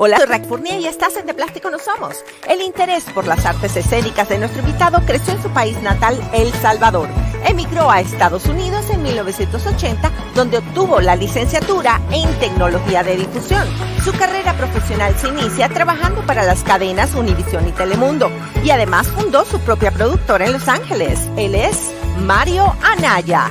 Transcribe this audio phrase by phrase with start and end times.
[0.00, 2.24] Hola, soy Rack Fournier y estás en De Plástico No Somos.
[2.48, 6.52] El interés por las artes escénicas de nuestro invitado creció en su país natal, El
[6.52, 7.08] Salvador.
[7.44, 13.66] Emigró a Estados Unidos en 1980, donde obtuvo la licenciatura en tecnología de difusión.
[14.04, 18.30] Su carrera profesional se inicia trabajando para las cadenas Univision y Telemundo
[18.62, 21.18] y además fundó su propia productora en Los Ángeles.
[21.36, 23.50] Él es Mario Anaya.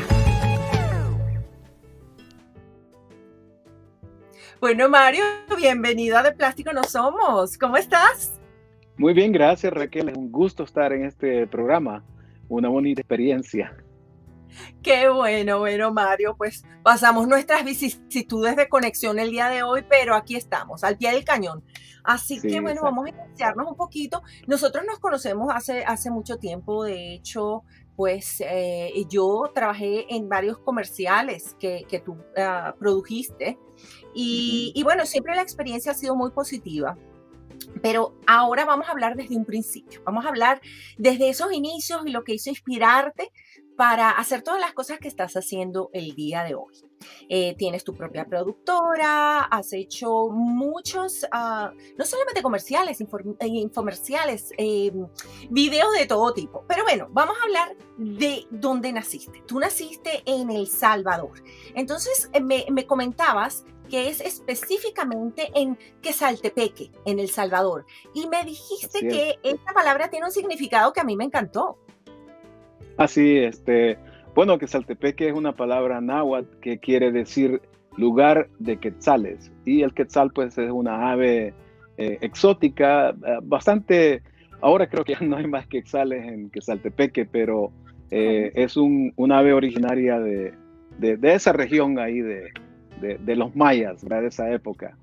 [4.59, 5.23] Bueno, Mario,
[5.55, 7.59] bienvenido a De Plástico No Somos.
[7.59, 8.39] ¿Cómo estás?
[8.97, 10.09] Muy bien, gracias Raquel.
[10.09, 12.03] Es un gusto estar en este programa.
[12.49, 13.77] Una bonita experiencia.
[14.81, 16.35] Qué bueno, bueno, Mario.
[16.35, 21.11] Pues pasamos nuestras vicisitudes de conexión el día de hoy, pero aquí estamos, al pie
[21.11, 21.63] del cañón.
[22.03, 24.23] Así que bueno, vamos a iniciarnos un poquito.
[24.47, 27.63] Nosotros nos conocemos hace, hace mucho tiempo, de hecho,
[27.97, 33.57] pues eh, yo trabajé en varios comerciales que, tú ah, produjiste
[34.19, 36.97] y, y, bueno, siempre la experiencia ha sido muy positiva.
[37.81, 40.61] Pero ahora vamos a hablar desde un principio, vamos a hablar
[40.97, 43.31] desde esos inicios y lo que hizo inspirarte
[43.77, 46.73] para hacer todas las cosas que estás haciendo el día de hoy.
[47.29, 54.91] Eh, tienes tu propia productora, has hecho muchos, ah, no solamente comerciales, eh, infomerciales, eh,
[55.51, 56.65] videos de todo tipo.
[56.67, 59.43] Pero bueno, vamos a hablar de dónde naciste.
[59.45, 61.43] Tú naciste en El Salvador.
[61.75, 67.85] Entonces, me, me comentabas que es específicamente en Quesaltepeque, en El Salvador.
[68.13, 71.77] Y me dijiste que esta palabra tiene un significado que a mí me encantó.
[72.97, 73.97] Así, este,
[74.33, 77.61] bueno, Quetzaltepeque es una palabra náhuatl que quiere decir
[77.95, 79.51] lugar de quetzales.
[79.65, 81.53] Y el quetzal, pues, es una ave
[81.97, 84.21] eh, exótica, eh, bastante.
[84.61, 87.71] Ahora creo que ya no hay más quetzales en Quetzaltepeque, pero
[88.11, 90.53] eh, es un, ave originaria de,
[91.23, 92.51] esa región ahí de,
[92.99, 94.97] de, los mayas, de esa época.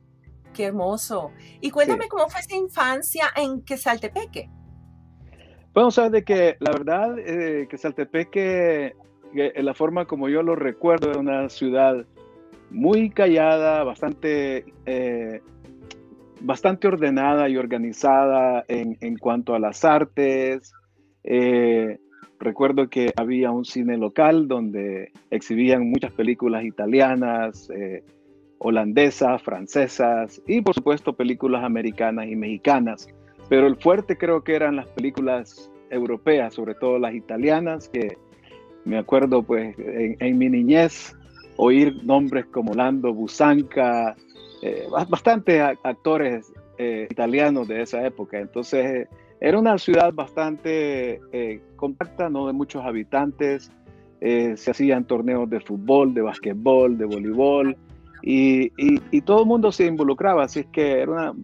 [0.52, 1.32] Qué hermoso.
[1.60, 4.48] Y cuéntame cómo fue esa infancia en Quetzaltepeque.
[5.74, 8.94] Bueno, sabes de que la verdad eh, que Saltepeque,
[9.34, 12.06] en la forma como yo lo recuerdo, es una ciudad
[12.70, 15.40] muy callada, bastante, eh,
[16.40, 20.72] bastante ordenada y organizada en, en, cuanto a las artes.
[21.24, 21.98] Eh,
[22.38, 28.02] recuerdo que había un cine local donde exhibían muchas películas italianas, eh,
[28.58, 33.08] holandesas, francesas y por supuesto películas americanas y mexicanas.
[33.48, 38.16] Pero el fuerte creo que eran las películas europeas, sobre todo las italianas, que
[38.84, 41.16] me acuerdo pues en, mi niñez
[41.56, 44.16] oír nombres como Lando Busanca,
[44.62, 48.38] eh, bastantes actores eh, italianos de esa época.
[48.38, 49.08] Entonces
[49.46, 53.70] era una ciudad bastante eh, compacta, no de muchos habitantes.
[54.20, 57.76] se hacían torneos de fútbol, de basquetbol, de voleibol
[58.26, 60.44] y, y, todo el mundo se involucraba.
[60.44, 61.34] Así es que era una,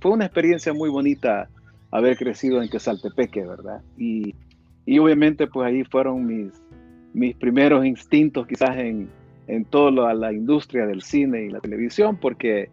[0.00, 1.48] fue una experiencia muy bonita
[1.90, 3.82] haber crecido en Quesaltepeque, ¿verdad?
[3.98, 4.36] Y,
[4.86, 6.52] y obviamente pues ahí fueron mis,
[7.12, 9.08] mis primeros instintos quizás en,
[9.48, 12.70] en toda la, industria del cine y la televisión, porque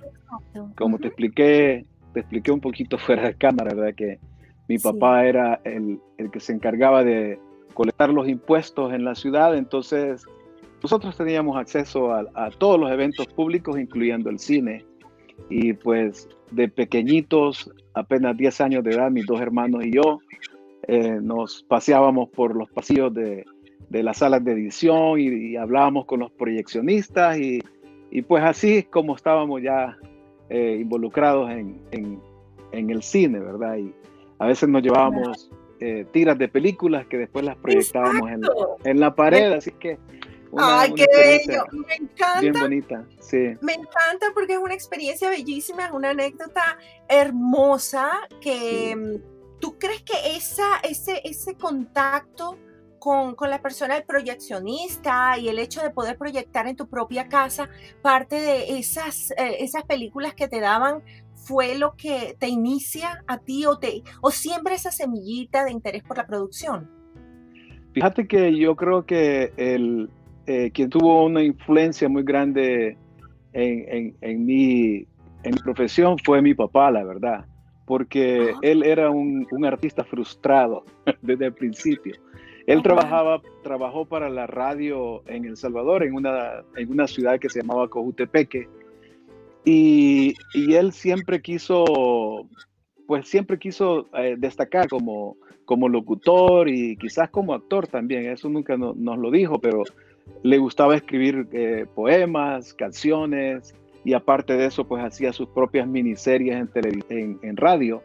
[0.76, 1.86] como te expliqué,
[2.18, 3.94] te expliqué un poquito fuera de cámara, ¿verdad?
[3.96, 4.20] Que
[4.68, 7.40] mi papá era el, el, que se encargaba de
[7.76, 10.26] colectar los impuestos en la ciudad, entonces
[10.82, 14.84] nosotros teníamos acceso a, a todos los eventos públicos, incluyendo el cine.
[15.50, 20.20] Y pues de pequeñitos, apenas 10 años de edad, mis dos hermanos y yo,
[20.88, 23.46] eh, nos paseábamos por los pasillos de,
[23.90, 27.62] de las salas de edición y, hablábamos con los proyeccionistas y,
[28.10, 29.98] y, pues así como estábamos ya
[30.50, 32.22] eh, involucrados en, en,
[32.72, 33.78] en, el cine, ¿verdad?
[33.78, 33.94] Y
[34.40, 35.50] a veces nos llevábamos
[35.80, 38.42] eh, tiras de películas que después las proyectábamos en,
[38.84, 39.98] en, la pared, así que
[40.56, 41.64] Ay, qué bello.
[41.72, 42.42] Me encanta.
[42.42, 43.56] Bien bonita, sí.
[43.62, 46.78] Me encanta porque es una experiencia bellísima, es una anécdota
[47.08, 52.58] hermosa que mm, tú crees que esa, ese, ese contacto
[53.00, 57.28] con, con, la persona, el proyeccionista y el hecho de poder proyectar en tu propia
[57.28, 57.70] casa
[58.02, 61.04] parte de esas, eh, esas películas que te daban
[61.48, 66.04] fue lo que te inicia a ti o, te, o siempre esa semillita de interés
[66.04, 66.90] por la producción?
[67.94, 70.10] Fíjate que yo creo que el,
[70.46, 72.98] eh, quien tuvo una influencia muy grande
[73.54, 75.08] en, en, mi,
[75.44, 77.46] en, mi, profesión fue mi papá, la verdad,
[77.86, 80.84] porque él era un, un, artista frustrado
[81.22, 82.14] desde el principio.
[82.68, 87.50] Él trabajaba, trabajó para la radio en El Salvador, en una, en una ciudad que
[87.50, 88.68] se llamaba Cojutepeque,
[89.66, 92.48] y, y él siempre quiso,
[93.08, 95.36] pues siempre quiso eh, destacar como,
[95.66, 99.84] como locutor y quizás como actor también, eso nunca nos lo dijo, pero
[100.44, 103.74] le gustaba escribir eh, poemas, canciones,
[104.04, 106.56] y aparte de eso, pues hacía sus propias miniseries
[107.10, 108.02] en, en, radio.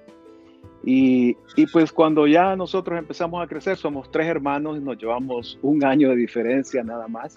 [0.85, 5.59] Y, y, pues cuando ya nosotros empezamos a crecer, somos tres hermanos y nos llevamos
[5.63, 7.37] un año de diferencia nada más.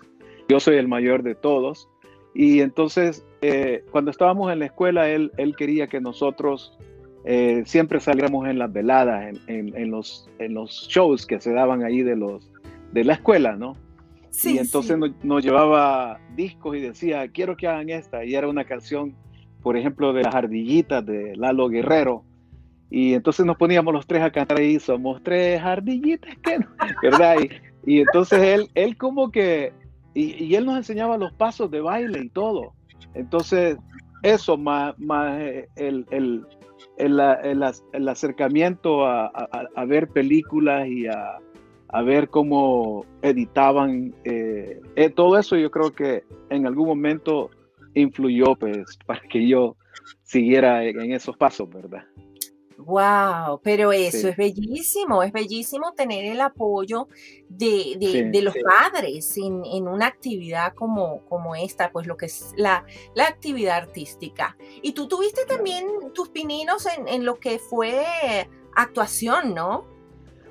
[0.50, 1.88] Yo soy el mayor de todos.
[2.34, 6.78] Y entonces, eh, cuando estábamos en la escuela, él, él quería que nosotros
[7.24, 11.84] eh, siempre saliéramos en las veladas, en, en, los, en los shows que se daban
[11.84, 12.52] ahí de, los,
[12.92, 13.78] de la escuela, ¿no?
[14.44, 18.26] y entonces nos, llevaba discos y decía, quiero que hagan esta.
[18.26, 19.16] Y era una canción,
[19.62, 22.24] por ejemplo, de las ardillitas de Lalo Guerrero.
[22.96, 26.34] Y entonces nos poníamos los tres a cantar ahí, somos tres ardillitas,
[27.04, 27.36] ¿verdad?
[27.86, 29.74] Y, entonces él, él como que,
[30.14, 32.72] y, él nos enseñaba los pasos de baile y todo.
[33.14, 33.78] Entonces,
[34.24, 36.46] eso más, más eh, el, el,
[36.98, 37.20] el,
[37.92, 41.38] el acercamiento a, a ver películas y a,
[41.96, 44.14] a ver cómo editaban.
[44.24, 47.52] Eh, eh, todo eso yo creo que en algún momento
[47.94, 49.78] influyó pues para que yo
[50.24, 52.04] siguiera en, esos pasos, ¿verdad?
[52.78, 57.08] Wow, pero eso es bellísimo, es bellísimo tener el apoyo
[57.48, 62.54] de, de, los padres en, en, una actividad como, como esta, pues lo que es
[62.58, 64.58] la, la actividad artística.
[64.82, 68.04] Y tú tuviste también tus pininos en, en lo que fue
[68.76, 69.86] actuación, ¿no?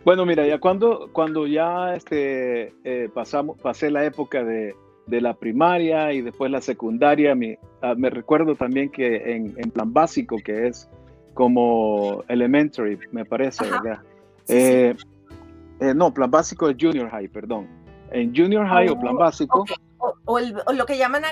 [0.04, 4.74] Bueno, mira, ya cuando, cuando ya este, eh, pasamos, pasé la época de,
[5.06, 9.70] de, la primaria y después la secundaria, me, ah, me recuerdo también que en, en,
[9.70, 10.90] plan básico, que es
[11.34, 14.00] como elementary, me parece, ¿verdad?
[14.48, 14.94] Eh,
[15.80, 17.68] eh, no, plan básico es junior high, perdón.
[18.10, 19.64] En junior high o plan oh, básico.
[20.26, 21.24] O, lo que llaman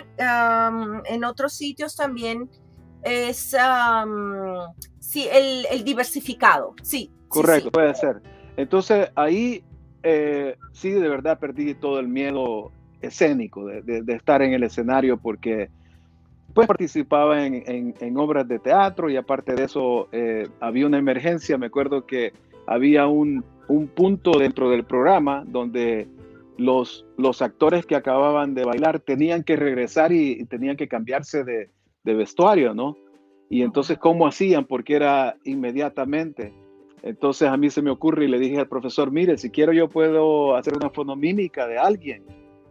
[1.06, 2.50] en otros sitios también
[3.02, 3.54] es
[4.98, 7.10] sí, el, el, diversificado, sí.
[7.28, 8.20] Correcto, puede ser.
[8.56, 9.64] Entonces ahí
[10.02, 15.70] eh, sí de verdad perdí todo el miedo escénico de, estar en el escenario porque
[16.54, 21.66] pues participaba en, obras de teatro y aparte de eso eh, había una emergencia, me
[21.66, 22.32] acuerdo que
[22.66, 23.44] había un,
[23.94, 26.06] punto dentro del programa donde
[26.58, 31.70] los, los, actores que acababan de bailar tenían que regresar y, tenían que cambiarse de,
[32.04, 32.98] de, vestuario, ¿no?
[33.48, 34.66] Y entonces, ¿cómo hacían?
[34.66, 36.52] Porque era inmediatamente.
[37.02, 39.88] Entonces a mí se me ocurre y le dije al profesor, mire, si quiero yo
[39.88, 42.22] puedo hacer una fonomímica de alguien,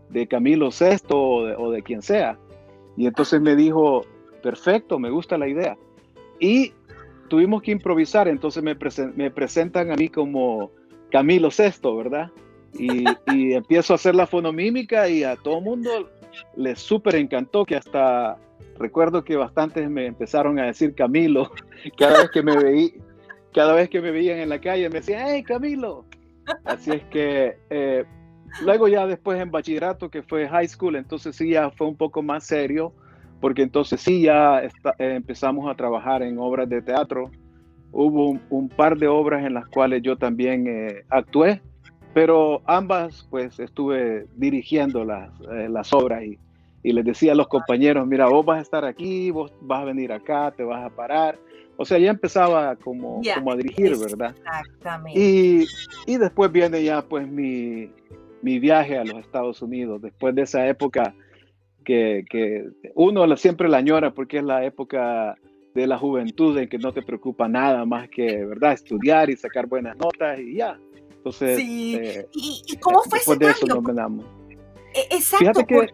[0.10, 2.38] de Camilo VI o de, quien sea.
[2.98, 4.06] Y entonces me dijo,
[4.42, 5.78] perfecto, me gusta la idea.
[6.40, 6.74] Y
[7.30, 8.76] tuvimos que improvisar, entonces me,
[9.32, 10.72] presentan a mí como
[11.12, 12.32] Camilo VI, ¿verdad?
[12.74, 13.06] Y,
[13.54, 16.10] empiezo a hacer la fonomímica y a todo mundo
[16.56, 18.38] le súper encantó que hasta
[18.78, 21.52] recuerdo que bastantes me empezaron a decir Camilo
[21.98, 22.96] cada vez que me veí,
[23.54, 26.06] cada vez que me veían en la calle me decían, ¡Hey, Camilo!
[26.66, 28.06] Así es que eh,
[28.63, 32.21] luego ya después en bachillerato, que fue high school, entonces sí ya fue un poco
[32.21, 32.94] más serio,
[33.39, 37.31] porque entonces sí ya eh, empezamos a trabajar en obras de teatro.
[37.92, 41.62] Hubo un, par de obras en las cuales yo también eh, actué,
[42.13, 46.39] pero ambas pues estuve dirigiendo las, las obras y,
[46.83, 49.86] y les decía a los compañeros, mira, vos vas a estar aquí, vos vas a
[49.86, 51.38] venir acá, te vas a parar
[51.81, 54.36] o sea, ya empezaba como, como a dirigir, ¿verdad?
[54.38, 55.19] Exactamente.
[55.19, 55.65] Y,
[56.06, 57.89] y, después viene ya pues mi,
[58.42, 61.14] mi, viaje a los Estados Unidos, después de esa época
[61.84, 65.36] que, que uno siempre la añora porque es la época
[65.74, 68.74] de la juventud en que no te preocupa nada más que, ¿verdad?
[68.74, 70.78] Estudiar y sacar buenas notas y ya.
[71.18, 71.95] Entonces, sí.
[71.95, 74.26] Eh, ¿Y, cómo fue ese de eso nos ganamos.
[74.94, 75.88] E, exacto, que,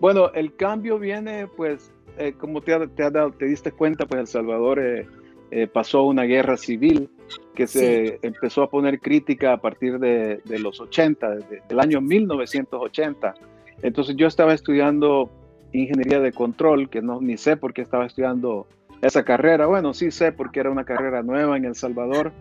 [0.00, 4.78] Bueno, el cambio viene pues eh, como te, te, te, diste cuenta, pues El Salvador
[4.80, 5.06] eh,
[5.54, 7.10] eh, pasó una guerra civil
[7.54, 11.28] que se empezó a poner crítica a partir de, de los 80,
[11.68, 13.34] del año 1980.
[13.82, 15.30] Entonces yo estaba estudiando
[15.74, 18.66] ingeniería de control, que no ni sé por qué estaba estudiando
[19.02, 19.66] esa carrera.
[19.66, 22.32] Bueno, sí sé porque era una carrera nueva en El Salvador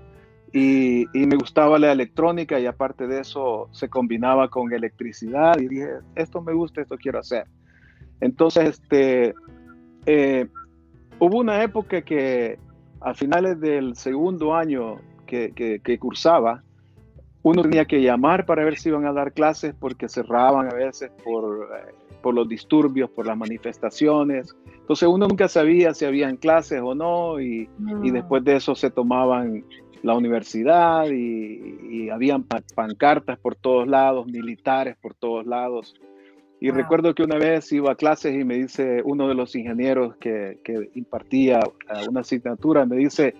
[0.53, 5.67] y, y, me gustaba la electrónica y aparte de eso se combinaba con electricidad y
[5.67, 7.45] dije, esto me gusta, esto quiero hacer.
[8.21, 9.33] Entonces, este,
[10.05, 10.47] eh,
[11.19, 12.57] hubo una época que
[13.01, 15.51] a finales del segundo año que,
[15.83, 16.63] que, cursaba,
[17.43, 21.11] uno tenía que llamar para ver si iban a dar clases porque cerraban a veces
[21.23, 24.55] por, eh, por los disturbios, por las manifestaciones.
[24.79, 27.69] Entonces uno nunca sabía si habían clases o no y,
[28.03, 29.63] y después de eso se tomaban
[30.03, 32.43] la universidad y, y habían
[32.75, 35.95] pancartas por todos lados, militares por todos lados.
[36.61, 40.15] Y recuerdo que una vez iba a clases y me dice uno de los ingenieros
[40.17, 43.33] que, que impartía eh, una asignatura, me dice,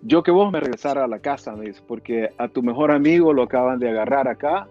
[0.00, 3.34] yo que vos me regresara a la casa, me dice, porque a tu mejor amigo
[3.34, 4.66] lo acaban de agarrar acá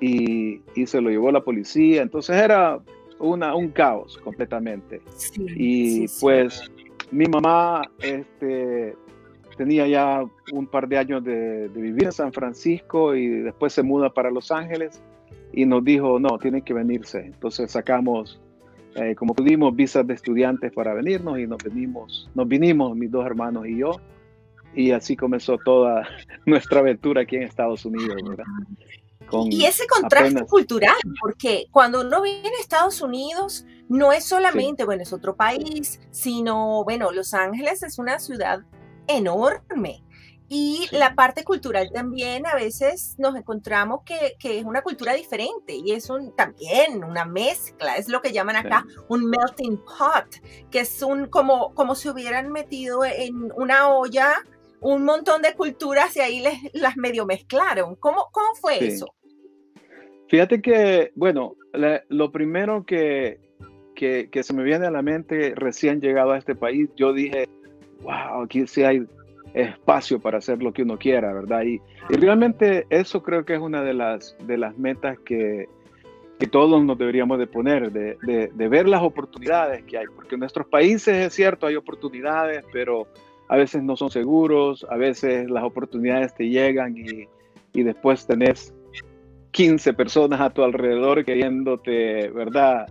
[0.00, 2.02] y, y se lo llevó la policía.
[2.02, 2.80] Entonces era
[3.20, 5.00] una, un caos completamente.
[5.36, 6.68] y pues
[7.12, 8.96] mi mamá este,
[9.56, 14.12] tenía ya un par de años de, vivir en San Francisco y después se muda
[14.12, 15.00] para Los Ángeles
[15.52, 17.20] y nos dijo, no, tienen que venirse.
[17.20, 18.40] Entonces sacamos,
[18.94, 23.24] eh, como pudimos, visas de estudiantes para venirnos y nos venimos, nos vinimos mis dos
[23.26, 24.00] hermanos y yo.
[24.74, 26.06] Y así comenzó toda
[26.46, 28.44] nuestra aventura aquí en Estados Unidos, ¿verdad?
[29.50, 35.02] y ese contraste cultural, porque cuando uno viene a Estados Unidos, no es solamente, bueno,
[35.02, 38.60] es otro país, sino, bueno, Los Ángeles es una ciudad
[39.06, 40.02] enorme.
[40.48, 45.74] Y la parte cultural también a veces nos encontramos que, que, es una cultura diferente
[45.74, 50.26] y es un, también una mezcla, es lo que llaman acá un melting pot,
[50.70, 54.36] que es un como, como si hubieran metido en una olla
[54.80, 57.96] un montón de culturas y ahí les, las medio mezclaron.
[57.96, 59.06] ¿Cómo, cómo fue eso?
[60.28, 61.56] Fíjate que, bueno,
[62.08, 63.40] lo primero que,
[63.94, 67.48] que, se me viene a la mente recién llegado a este país, yo dije,
[68.02, 69.06] wow, aquí sí hay
[69.54, 71.62] espacio para hacer lo que uno quiera, ¿verdad?
[71.62, 75.68] Y, realmente eso creo que es una de las, de las metas que,
[76.38, 78.16] que todos nos deberíamos de poner, de,
[78.52, 83.08] de, ver las oportunidades que hay, porque en nuestros países es cierto, hay oportunidades, pero
[83.48, 87.28] a veces no son seguros, a veces las oportunidades te llegan y,
[87.72, 88.74] y después tenés
[89.52, 92.86] 15 personas a tu alrededor queriéndote, ¿verdad?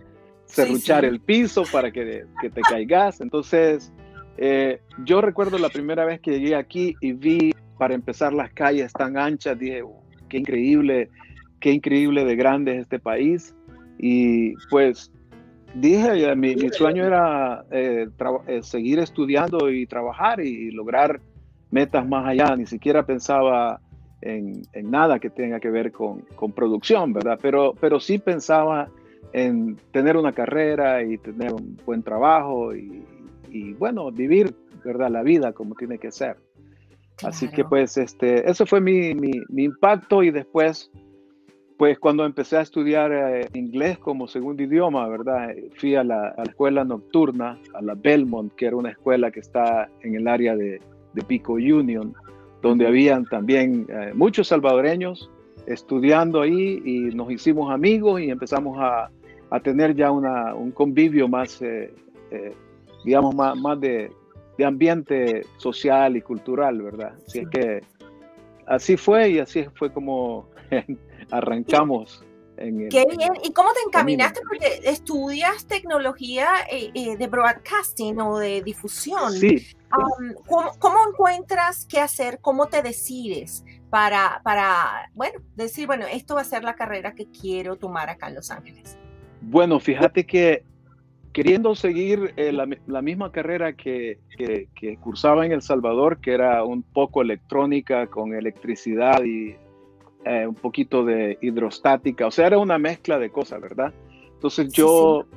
[0.45, 3.21] Cerruchar el piso para que, que te caigas.
[3.21, 3.91] Entonces,
[4.37, 8.93] eh, yo recuerdo la primera vez que llegué aquí y vi, para empezar, las calles
[8.93, 9.83] tan anchas, dije,
[10.29, 11.09] qué increíble,
[11.59, 13.55] qué increíble de grande es este país.
[13.97, 15.11] Y pues
[15.73, 18.07] dije, mi, mi sueño era eh,
[18.47, 21.19] eh, seguir estudiando y trabajar y lograr
[21.71, 22.55] metas más allá.
[22.55, 23.79] Ni siquiera pensaba
[24.21, 26.23] en, nada que tenga que ver con,
[26.55, 27.39] producción, ¿verdad?
[27.41, 28.89] Pero, pero sí pensaba
[29.33, 33.03] en tener una carrera y tener un buen trabajo y,
[33.77, 35.09] bueno, vivir, ¿verdad?
[35.09, 36.37] La vida como tiene que ser.
[37.23, 39.11] Así que pues este, eso fue mi,
[39.55, 40.91] impacto y después,
[41.77, 45.49] pues cuando empecé a estudiar eh, inglés como segundo idioma, ¿verdad?
[45.75, 50.15] Fui a la, escuela nocturna, a la Belmont, que era una escuela que está en
[50.15, 50.79] el área de,
[51.13, 52.13] de Pico Union
[52.61, 55.29] donde habían también eh, muchos salvadoreños
[55.65, 59.09] estudiando ahí y nos hicimos amigos y empezamos a,
[59.49, 61.93] a tener ya una, un convivio más, eh,
[62.31, 62.53] eh,
[63.07, 64.11] digamos, más, más de,
[64.57, 67.13] de, ambiente social y cultural, ¿verdad?
[67.25, 67.81] Así que
[68.65, 70.49] así fue y así fue como
[71.31, 72.21] arrancamos.
[72.57, 73.33] Qué bien.
[73.43, 74.41] ¿Y cómo te encaminaste?
[74.45, 76.49] Porque estudias tecnología
[76.93, 79.31] de broadcasting o de difusión.
[79.31, 79.67] Sí.
[80.47, 82.39] ¿cómo, encuentras qué hacer?
[82.41, 87.27] ¿Cómo te decides para, para, bueno, decir, bueno, esto va a ser la carrera que
[87.29, 88.97] quiero tomar acá en Los Ángeles?
[89.39, 90.65] Bueno, fíjate que
[91.37, 96.81] queriendo seguir eh, la, misma carrera que, que, cursaba en El Salvador, que era un
[96.81, 99.55] poco electrónica con electricidad y
[100.25, 103.93] eh, un poquito de hidrostática, o sea, era una mezcla de cosas, ¿verdad?
[104.33, 105.27] Entonces yo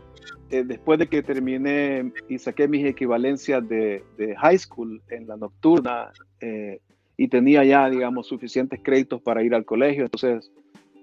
[0.50, 4.02] eh, después de que terminé y saqué mis equivalencias de,
[4.38, 6.80] high school en la nocturna eh,
[7.18, 10.50] y tenía ya, digamos, suficientes créditos para ir al colegio, entonces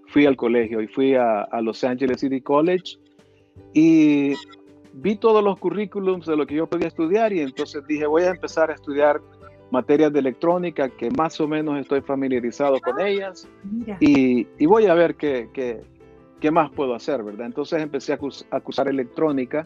[0.08, 2.98] fui al colegio y fui a, Los Angeles City College
[3.76, 4.34] y
[5.00, 8.30] vi todos los currículums de lo que yo podía estudiar y entonces dije, voy a
[8.30, 9.22] empezar a estudiar
[9.70, 13.48] materias de electrónica que más o menos estoy familiarizado con ellas
[14.00, 15.82] y, y, voy a ver qué, qué,
[16.40, 17.46] ¿qué más puedo hacer, verdad?
[17.46, 18.20] Entonces empecé a,
[18.52, 19.66] acusar electrónica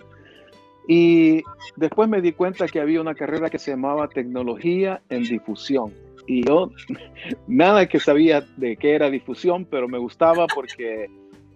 [0.88, 1.44] y
[1.78, 5.94] después me di cuenta que había una carrera que se llamaba tecnología en difusión.
[6.28, 6.72] Y yo
[7.48, 11.10] nada que sabía de qué era difusión, pero me gustaba porque,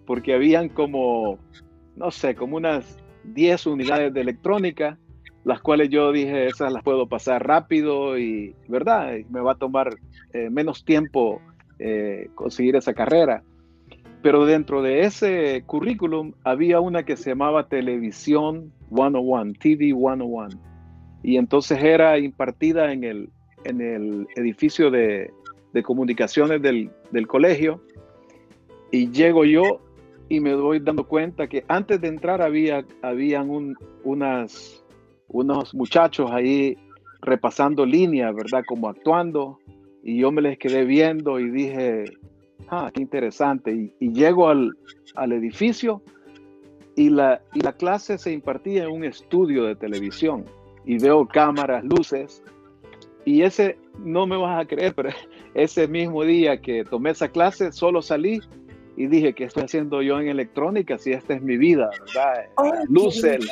[0.06, 1.38] porque habían como,
[1.96, 2.98] no sé, como unas
[3.34, 4.98] 10 unidades de electrónica,
[5.44, 9.12] las cuales yo dije, esas las puedo pasar rápido y, ¿verdad?
[9.30, 9.96] Me va a tomar
[10.32, 11.40] eh, menos tiempo
[11.78, 13.42] eh, conseguir esa carrera.
[14.22, 20.48] Pero dentro de ese currículum había una que se llamaba Televisión 101, TV 101.
[21.22, 23.30] Y entonces era impartida en el,
[23.64, 25.30] en el edificio de,
[25.72, 27.82] de comunicaciones del, del, colegio.
[28.90, 29.80] Y llego yo
[30.28, 34.84] y me doy dando cuenta que antes de entrar había habían un, unas,
[35.28, 36.76] unos muchachos ahí
[37.22, 38.64] repasando líneas, ¿verdad?
[38.66, 39.58] Como actuando.
[40.02, 42.04] Y yo me les quedé viendo y dije,
[42.68, 43.92] ah, qué interesante.
[43.98, 44.72] Y, llego al,
[45.32, 46.02] edificio
[46.94, 50.44] y la, y la clase se impartía en un estudio de televisión
[50.84, 52.42] y veo cámaras, luces.
[53.24, 55.10] Y ese, no me vas a creer, pero
[55.54, 58.40] ese mismo día que tomé esa clase, solo salí
[58.96, 62.46] y dije, ¿qué estoy haciendo yo en electrónica si esta es mi vida, verdad?
[62.56, 63.46] Oh, Luces,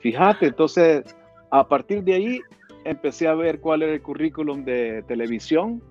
[0.00, 1.04] fíjate, entonces
[1.50, 2.40] a partir de ahí
[2.84, 5.82] empecé a ver cuál era el currículum de televisión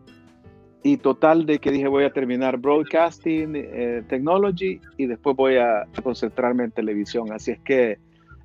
[0.83, 5.87] y total de que dije voy a terminar broadcasting eh, technology y después voy a
[6.03, 7.31] concentrarme en televisión.
[7.31, 7.97] Así es que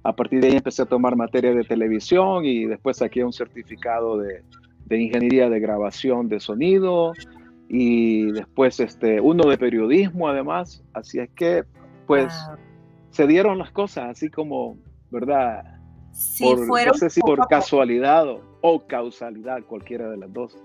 [0.02, 4.18] a partir de ahí empecé a tomar materia de televisión y después saqué un certificado
[4.18, 4.42] de,
[4.86, 7.12] de ingeniería de grabación de sonido
[7.68, 10.82] y después este, uno de periodismo además.
[10.92, 11.64] Así es que
[12.06, 12.32] pues
[13.10, 14.78] se dieron las cosas así como,
[15.10, 15.64] ¿verdad?
[16.40, 18.26] por, no sé si por casualidad
[18.60, 20.56] o, causalidad, cualquiera de las dos.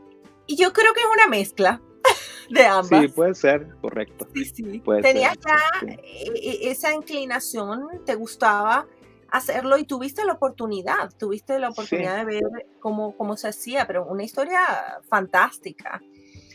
[0.48, 1.82] Y yo creo que es una mezcla
[2.50, 3.02] de ambas.
[3.02, 4.28] Sí, puede ser, correcto.
[4.34, 4.84] Sí, sí.
[5.02, 8.88] Tenías ya e, e, esa inclinación, te gustaba
[9.30, 12.44] hacerlo y tuviste la oportunidad, tuviste la oportunidad de ver
[12.80, 14.60] cómo, cómo se hacía, pero una historia
[15.08, 16.02] fantástica.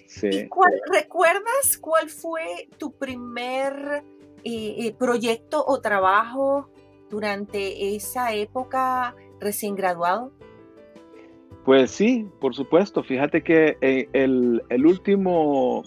[0.07, 0.49] Sí.
[0.93, 4.05] ¿Recuerdas cuál fue tu primer
[4.45, 6.71] eh, eh, proyecto o trabajo
[7.11, 10.33] durante esa época recién graduado?
[11.65, 13.03] Pues sí, por supuesto.
[13.03, 15.83] Fíjate que eh, el, el, último,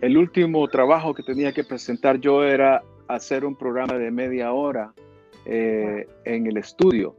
[0.00, 4.92] el último trabajo que tenía que presentar yo era hacer un programa de media hora
[5.44, 7.14] eh, en el estudio.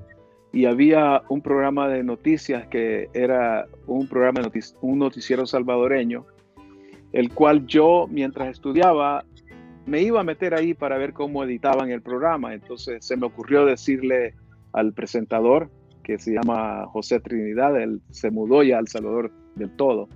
[0.52, 6.26] Y había un programa de noticias que era un programa de un noticiero salvadoreño,
[7.14, 9.24] el cual yo mientras estudiaba
[9.86, 12.54] me iba a meter ahí para ver cómo editaban el programa.
[12.54, 14.36] Entonces se me ocurrió decirle
[14.74, 15.70] al presentador,
[16.04, 20.08] que se llama José Trinidad, él se mudó ya al Salvador del todo.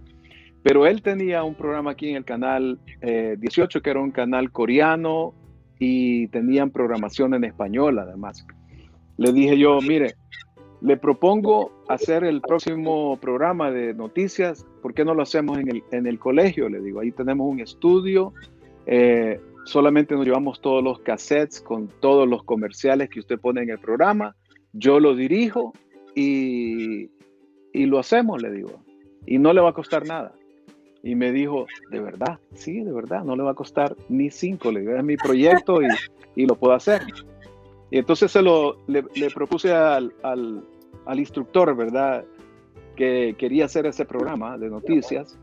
[0.63, 4.51] Pero él tenía un programa aquí en el canal 18, eh, que era un canal
[4.51, 5.33] coreano
[5.79, 8.45] y tenían programación en español además.
[9.17, 10.13] Le dije yo, mire,
[10.81, 15.83] le propongo hacer el próximo programa de noticias, ¿por qué no lo hacemos en el,
[15.91, 16.69] en el colegio?
[16.69, 18.33] Le digo, ahí tenemos un estudio,
[18.87, 23.69] eh, solamente nos llevamos todos los cassettes con todos los comerciales que usted pone en
[23.69, 24.35] el programa,
[24.73, 25.73] yo lo dirijo
[26.15, 27.09] y,
[27.73, 28.81] y lo hacemos, le digo,
[29.27, 30.33] y no le va a costar nada.
[31.03, 34.71] Y me dijo, de verdad, sí, de verdad, no le va a costar ni cinco,
[34.71, 35.87] le digo, es mi proyecto y,
[36.35, 37.01] y lo puedo hacer.
[37.89, 40.63] Y entonces se lo, le, le propuse al, al,
[41.05, 42.25] al, instructor, ¿verdad?
[42.95, 45.37] Que quería hacer ese programa de noticias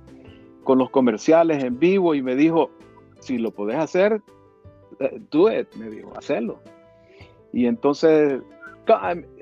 [0.65, 2.71] con los comerciales en vivo y me dijo,
[3.21, 4.21] si lo podés hacer,
[5.31, 6.61] tú eh, me dijo, hacerlo.
[7.53, 8.43] Y entonces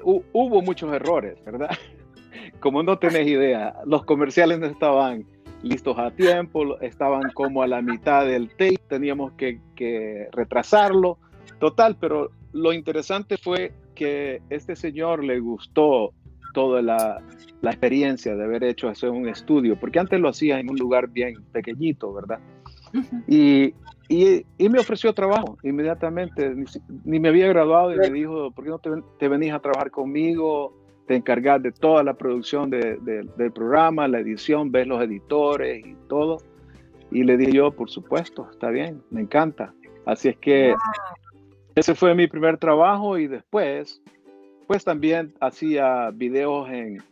[0.02, 1.70] hubo muchos errores, ¿verdad?
[2.60, 5.24] Como no tenés idea, los comerciales no estaban
[5.62, 11.18] listos a tiempo, estaban como a la mitad del tape, teníamos que retrasarlo,
[11.58, 16.12] total, pero lo interesante fue que este señor le gustó
[16.54, 17.20] toda la,
[17.60, 21.08] la, experiencia de haber hecho hacer un estudio, porque antes lo hacía en un lugar
[21.08, 22.38] bien pequeñito, ¿verdad?
[23.28, 23.74] Y,
[24.08, 26.54] y, me ofreció trabajo inmediatamente,
[27.04, 29.90] ni, me había graduado y me dijo, ¿por qué no te, te venís a trabajar
[29.90, 30.72] conmigo?
[31.06, 32.96] Te encargas de toda la producción de,
[33.36, 36.38] del programa, la edición, ves los editores y todo.
[37.10, 39.74] Y le dije yo, por supuesto, está bien, me encanta.
[40.04, 40.74] Así es que
[41.76, 44.02] ese fue mi primer trabajo y después,
[44.66, 47.02] pues también hacía videos en,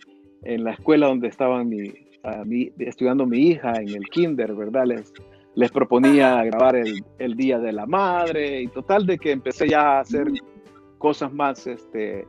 [0.42, 1.92] en la escuela donde estaba mi,
[2.79, 4.87] estudiando mi hija, en el kinder, ¿verdad?
[4.87, 5.12] Les,
[5.55, 9.98] les proponía grabar el, el, Día de la Madre y total de que empecé ya
[9.98, 10.29] a hacer
[10.96, 12.27] cosas más, este,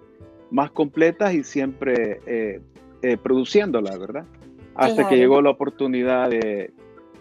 [0.52, 2.62] más completas y siempre eh,
[3.02, 4.26] eh, produciéndolas, ¿verdad?
[4.76, 6.74] Hasta que llegó la oportunidad de,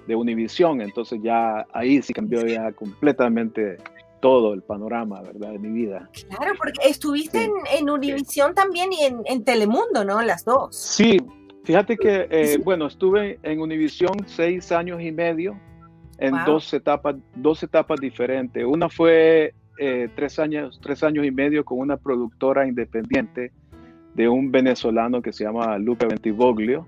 [0.09, 3.77] de Univision, entonces ya ahí sí cambió ya completamente
[4.25, 5.53] todo el panorama, ¿verdad?
[5.53, 6.09] De mi vida.
[6.31, 10.23] Claro, porque estuviste en, en Univisión también y en, en, Telemundo, ¿no?
[10.23, 10.75] Las dos.
[10.75, 11.19] Sí,
[11.65, 15.61] fíjate que, eh, bueno, estuve en Univisión seis años y medio
[16.17, 18.65] en dos, etapas, dos etapas diferentes.
[18.65, 23.53] Una fue eh, tres, años, tres años y medio con una productora independiente
[24.15, 26.87] de un venezolano que se llama Luca Ventivoglio.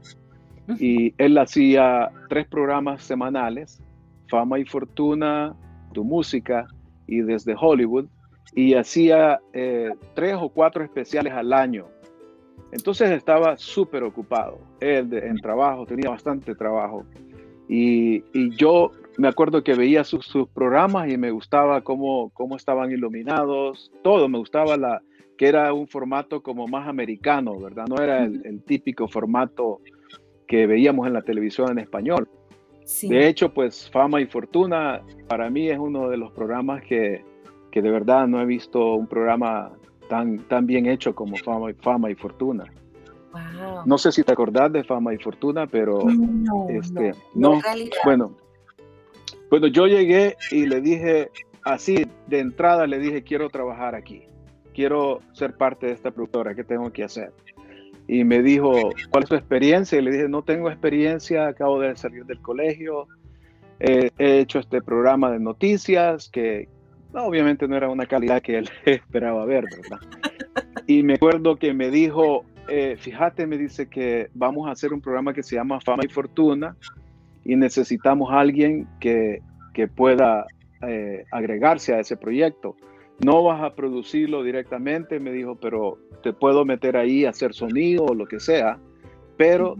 [0.78, 3.82] Y él hacía tres programas semanales,
[4.30, 5.54] Fama y Fortuna,
[5.92, 6.66] Tu Música
[7.06, 8.06] y desde Hollywood
[8.54, 11.86] y hacía eh, tres o cuatro especiales al año.
[12.72, 17.04] Entonces estaba súper ocupado, él en trabajo, tenía bastante trabajo.
[17.68, 22.56] Y, y yo me acuerdo que veía sus, sus, programas y me gustaba cómo, cómo
[22.56, 25.02] estaban iluminados, todo, me gustaba la,
[25.36, 27.86] que era un formato como más americano, ¿verdad?
[27.88, 29.80] No era el, el típico formato
[30.46, 32.28] que veíamos en la televisión en español.
[33.02, 37.24] De hecho, pues Fama y Fortuna para mí es uno de los programas que,
[37.70, 39.72] que de verdad no he visto un programa
[40.08, 42.64] tan, tan bien hecho como Fama, Fama y Fortuna.
[43.84, 47.60] No sé si te acordás de Fama y Fortuna, pero no, este, no,
[48.04, 48.34] bueno,
[49.50, 51.30] Bueno, yo llegué y le dije,
[51.64, 54.22] así de entrada le dije, quiero trabajar aquí,
[54.74, 57.32] quiero ser parte de esta productora, ¿qué tengo que hacer?
[58.08, 58.72] Y me dijo,
[59.10, 59.98] ¿cuál es tu experiencia?
[59.98, 63.08] Y le dije, no tengo experiencia, acabo de salir del colegio,
[63.78, 66.68] he hecho este programa de noticias que
[67.12, 69.98] obviamente no era una calidad que él esperaba ver, ¿verdad?
[70.86, 75.00] Y me acuerdo que me dijo, eh, fíjate, me dice que vamos a hacer un
[75.00, 76.76] programa que se llama Fama y Fortuna
[77.44, 79.40] y necesitamos a alguien que,
[79.72, 80.46] que pueda
[80.82, 82.76] eh, agregarse a ese proyecto.
[83.24, 88.04] No vas a producirlo directamente, me dijo, pero te puedo meter ahí a hacer sonido
[88.04, 88.78] o lo que sea,
[89.36, 89.76] pero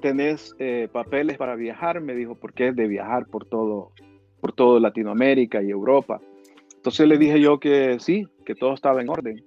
[0.00, 3.92] tenés eh, papeles para viajar, me dijo, porque es de viajar por todo,
[4.40, 6.20] por todo Latinoamérica y Europa.
[6.74, 9.44] Entonces le dije yo que sí, que todo estaba en orden.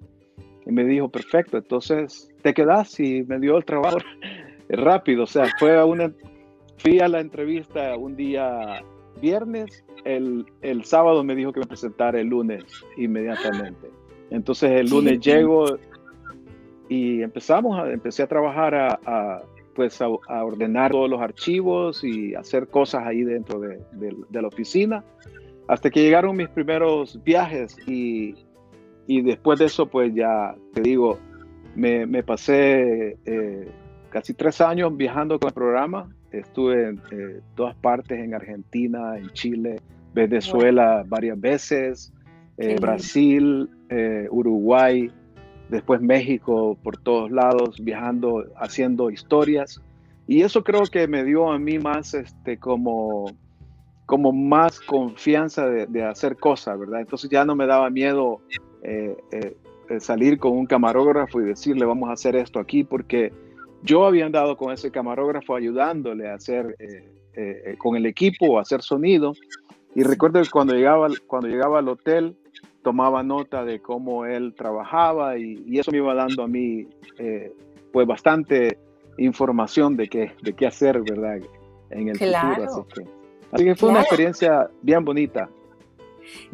[0.66, 3.98] Y me dijo, perfecto, entonces te quedas y me dio el trabajo
[4.70, 5.24] rápido.
[5.24, 6.12] O sea, fue a una,
[6.78, 8.84] fui a la entrevista un día
[9.20, 12.64] viernes, el, el sábado me dijo que me presentara el lunes
[12.98, 13.90] inmediatamente.
[14.30, 15.66] Entonces el lunes llego
[16.88, 19.42] y empezamos, a, empecé a trabajar a
[19.80, 20.10] pues a,
[20.44, 23.80] ordenar todos los archivos y hacer cosas ahí dentro de,
[24.30, 25.06] la oficina,
[25.70, 28.36] hasta que llegaron mis primeros viajes y,
[29.08, 31.18] y después de eso pues ya te digo,
[31.76, 33.72] me, me pasé eh,
[34.10, 39.30] casi tres años viajando con el programa, estuve en eh, todas partes, en Argentina, en
[39.32, 39.80] Chile,
[40.14, 42.14] Venezuela varias veces,
[42.58, 43.70] eh, Brasil,
[44.30, 45.12] Uruguay,
[45.70, 49.82] después México, por todos lados, viajando, haciendo historias.
[50.28, 53.32] Y eso creo que me dio a mí más, este, como,
[54.06, 57.02] como más confianza de, hacer cosas, ¿verdad?
[57.02, 58.42] Entonces ya no me daba miedo
[58.84, 59.16] eh,
[59.90, 63.34] eh, salir con un camarógrafo y decirle, vamos a hacer esto aquí, porque
[63.84, 68.82] yo había andado con ese camarógrafo ayudándole a hacer, eh, con el equipo, a hacer
[68.82, 69.34] sonido.
[69.96, 72.36] Y recuerdo que cuando llegaba, cuando llegaba al hotel,
[72.84, 76.88] tomaba nota de cómo él trabajaba y, eso me iba dando a mí
[77.18, 77.54] eh,
[77.92, 78.78] pues bastante
[79.18, 81.40] información de qué, de qué hacer, ¿verdad?
[81.90, 82.88] En el futuro.
[83.52, 85.50] Así que, fue una experiencia bien bonita.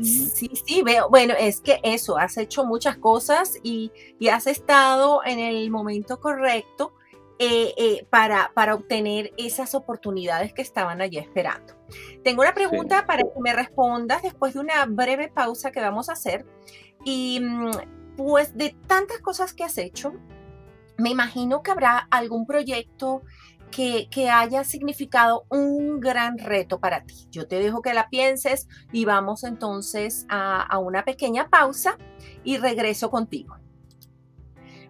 [0.01, 1.09] Sí, sí, veo.
[1.09, 6.19] Bueno, es que eso, has hecho muchas cosas y, y has estado en el momento
[6.19, 6.93] correcto
[7.37, 11.73] eh, eh, para, para obtener esas oportunidades que estaban allí esperando.
[12.23, 16.13] Tengo una pregunta para que me respondas después de una breve pausa que vamos a
[16.13, 16.45] hacer.
[17.03, 17.71] Y mm,
[18.15, 20.13] pues de tantas cosas que has hecho,
[20.97, 23.21] me imagino que habrá algún proyecto
[23.69, 27.27] que, que, haya significado un gran reto para ti.
[27.31, 31.97] Yo te dejo que la pienses y vamos entonces a, a una pequeña pausa
[32.45, 33.57] y regreso contigo.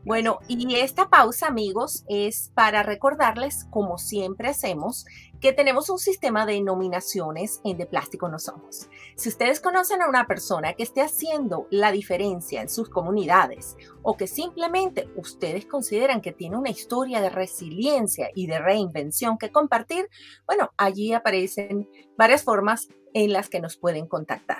[0.05, 5.07] Bueno, y esta pausa, amigos, es para recordarles, como siempre hacemos,
[5.41, 8.87] que tenemos un sistema de nominaciones en De Plástico No Somos.
[9.15, 14.15] Si ustedes conocen a una persona que esté haciendo la diferencia en sus comunidades o
[14.15, 20.07] que simplemente ustedes consideran que tiene una historia de resiliencia y de reinvención que compartir,
[20.45, 24.59] bueno, allí aparecen varias formas en las que nos pueden contactar.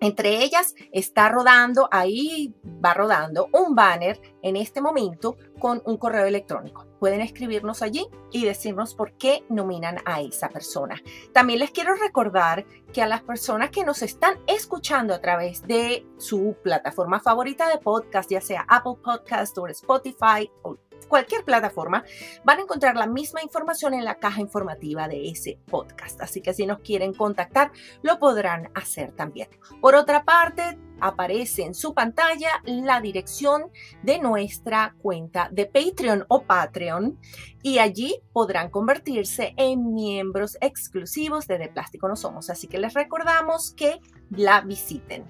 [0.00, 6.26] Entre ellas está rodando, ahí va rodando un banner en este momento con un correo
[6.26, 6.86] electrónico.
[7.00, 11.00] Pueden escribirnos allí y decirnos por qué nominan a esa persona.
[11.32, 16.06] También les quiero recordar que a las personas que nos están escuchando a través de
[16.18, 22.04] su plataforma favorita de podcast, ya sea Apple Podcast o Spotify o cualquier plataforma,
[22.44, 26.20] van a encontrar la misma información en la caja informativa de ese podcast.
[26.20, 27.70] Así que si nos quieren contactar,
[28.02, 29.48] lo podrán hacer también.
[29.80, 33.70] Por otra parte, aparece en su pantalla la dirección
[34.02, 37.18] de nuestra cuenta de Patreon o Patreon
[37.62, 42.50] y allí podrán convertirse en miembros exclusivos de De Plástico No Somos.
[42.50, 45.24] Así que les recordamos que la visiten.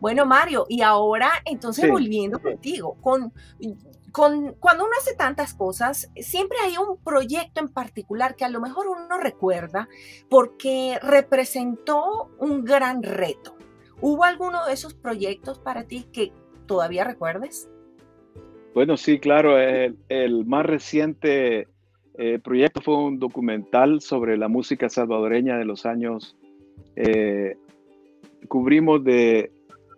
[0.00, 3.32] Bueno, Mario, y ahora entonces volviendo contigo, con
[4.14, 8.86] cuando uno hace tantas cosas, siempre hay un proyecto en particular que a lo mejor
[8.86, 9.88] uno recuerda
[10.30, 13.56] porque representó un gran reto.
[14.00, 16.32] ¿Hubo alguno de esos proyectos para ti que
[16.66, 17.68] todavía recuerdes?
[18.72, 19.58] Bueno, sí, claro.
[19.58, 21.66] El, más reciente
[22.16, 26.36] eh, proyecto fue un documental sobre la música salvadoreña de los años.
[26.94, 27.56] Eh,
[28.46, 29.50] cubrimos de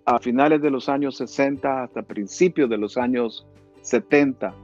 [0.07, 3.46] a finales de los años 60 hasta principios de los años
[3.87, 4.55] 70,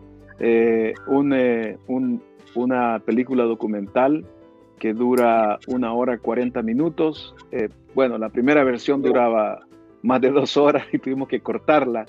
[0.40, 0.94] eh,
[1.32, 1.78] eh,
[2.54, 4.26] una película documental
[4.78, 7.34] que dura una hora 40 minutos.
[7.52, 9.60] Eh, bueno, la primera versión duraba
[10.02, 12.04] más de dos horas y tuvimos que cortarla.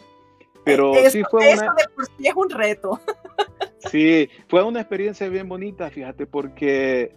[0.65, 1.75] Pero sí fue una...
[2.19, 2.99] es un reto.
[3.91, 7.11] sí, fue una experiencia bien bonita, fíjate, porque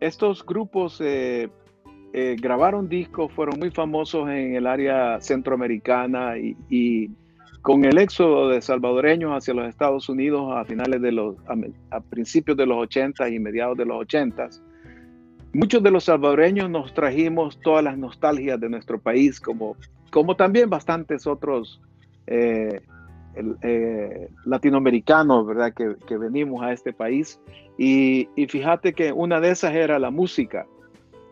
[0.00, 1.48] estos grupos eh,
[2.12, 7.10] eh, grabaron discos, fueron muy famosos en el área centroamericana y,
[7.66, 11.34] con el éxodo de salvadoreños hacia los Estados Unidos a finales de los,
[11.90, 14.50] a, principios de los 80 y mediados de los 80,
[15.52, 19.76] muchos de los salvadoreños nos trajimos todas las nostalgias de nuestro país, como,
[20.12, 21.80] como también bastantes otros
[22.28, 22.82] eh,
[23.62, 25.74] eh, latinoamericanos, ¿verdad?
[25.74, 27.40] Que, que, venimos a este país.
[27.76, 30.66] Y, y fíjate que una de esas era la música.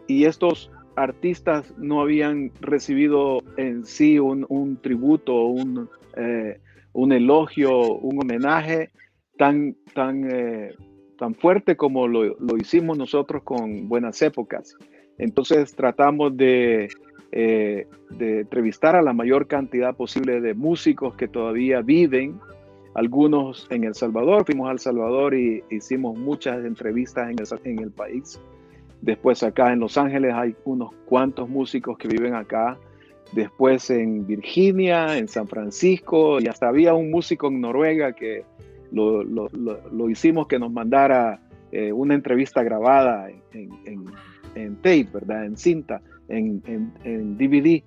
[0.09, 6.61] Y estos artistas no habían recibido en sí un, un tributo, un, eh,
[6.93, 8.91] un, elogio, un homenaje
[9.37, 10.75] tan, tan, eh,
[11.19, 14.77] tan fuerte como lo, lo, hicimos nosotros con Buenas Épocas.
[15.19, 16.89] Entonces tratamos de,
[17.33, 22.39] eh, de entrevistar a la mayor cantidad posible de músicos que todavía viven,
[22.95, 27.91] algunos en El Salvador, fuimos al Salvador y hicimos muchas entrevistas en el, en el
[27.91, 28.39] país
[29.05, 32.79] Después acá en Los Ángeles hay unos cuantos músicos que viven acá.
[33.33, 38.45] Después en Virginia, en San Francisco, y hasta había un músico en Noruega que
[38.93, 41.41] lo, lo, lo, hicimos que nos mandara
[41.73, 44.05] eh, una entrevista grabada en, en,
[44.55, 45.47] en, tape, ¿verdad?
[45.47, 46.61] En cinta, en,
[47.37, 47.83] DVD.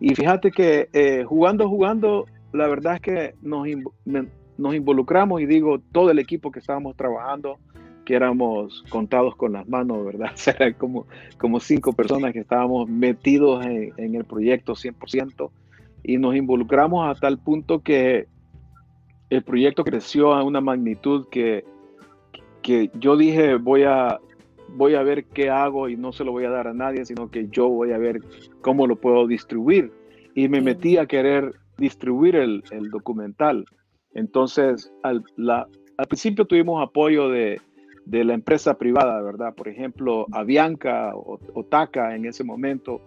[0.00, 3.66] Y fíjate que eh, jugando, jugando, la verdad es que nos,
[4.56, 7.58] nos involucramos y digo, todo el equipo que estábamos trabajando,
[8.04, 10.32] que éramos contados con las manos, ¿verdad?
[10.74, 11.06] O como,
[11.38, 15.50] como cinco personas que estábamos metidos en, el proyecto 100%
[16.02, 18.26] y nos involucramos a tal punto que
[19.30, 21.64] el proyecto creció a una magnitud que,
[22.62, 24.20] que yo dije voy a,
[24.68, 27.30] voy a ver qué hago y no se lo voy a dar a nadie, sino
[27.30, 28.20] que yo voy a ver
[28.60, 29.90] cómo lo puedo distribuir.
[30.34, 33.64] Y me metí a querer distribuir el, el documental.
[34.14, 37.60] Entonces, al, la, al principio tuvimos apoyo de,
[38.06, 39.54] de la empresa privada, ¿verdad?
[39.54, 43.00] Por ejemplo, Avianca o, TACA en ese momento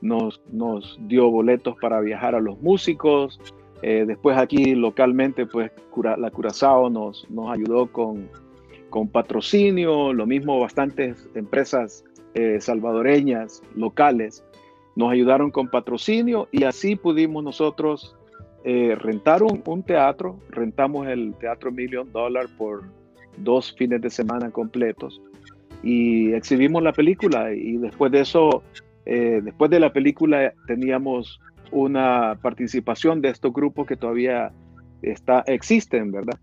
[0.00, 3.40] nos, nos dio boletos para viajar a los músicos.
[3.82, 5.70] Eh, después aquí localmente, pues
[6.16, 8.28] la Curazao nos, nos ayudó con,
[8.90, 14.44] con patrocinio, lo mismo bastantes empresas eh, salvadoreñas locales
[14.96, 18.16] nos ayudaron con patrocinio y así pudimos nosotros
[18.64, 22.84] eh, rentar un, un, teatro, rentamos el Teatro Million Dollar por
[23.38, 25.20] dos fines de semana completos.
[25.82, 28.62] Y exhibimos la película y después de eso,
[29.06, 34.52] eh, después de la película teníamos una participación de estos grupos que todavía
[35.02, 36.38] está, existen, ¿verdad?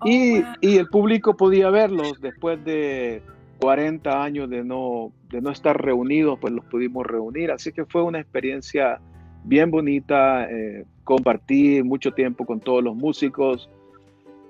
[0.00, 3.20] Oh, y, y, el público podía verlos después de
[3.60, 8.02] 40 años de no, de no estar reunidos, pues los pudimos reunir, así que fue
[8.02, 9.00] una experiencia
[9.44, 13.68] bien bonita, eh, compartí mucho tiempo con todos los músicos,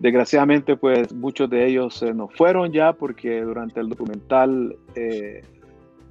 [0.01, 5.43] Desgraciadamente, pues muchos de ellos se nos fueron ya porque durante el documental eh,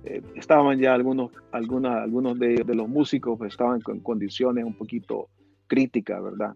[0.03, 4.73] eh, estaban ya algunos, alguna, algunos de, de, los músicos pues, estaban en condiciones un
[4.73, 5.29] poquito
[5.67, 6.53] críticas, ¿verdad?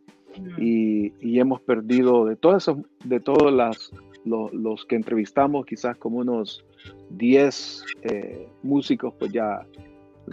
[0.57, 3.91] Y, y, hemos perdido de todos esos, de todos las,
[4.23, 6.63] los, los que entrevistamos, quizás como unos
[7.09, 9.65] 10 eh, músicos, pues ya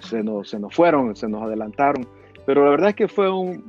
[0.00, 2.06] se nos, se nos fueron, se nos adelantaron.
[2.46, 3.64] Pero la verdad es que fue un,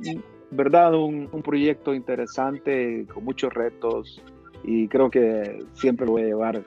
[0.50, 4.22] verdad, un, un, proyecto interesante con muchos retos
[4.64, 6.64] y creo que siempre lo voy a llevar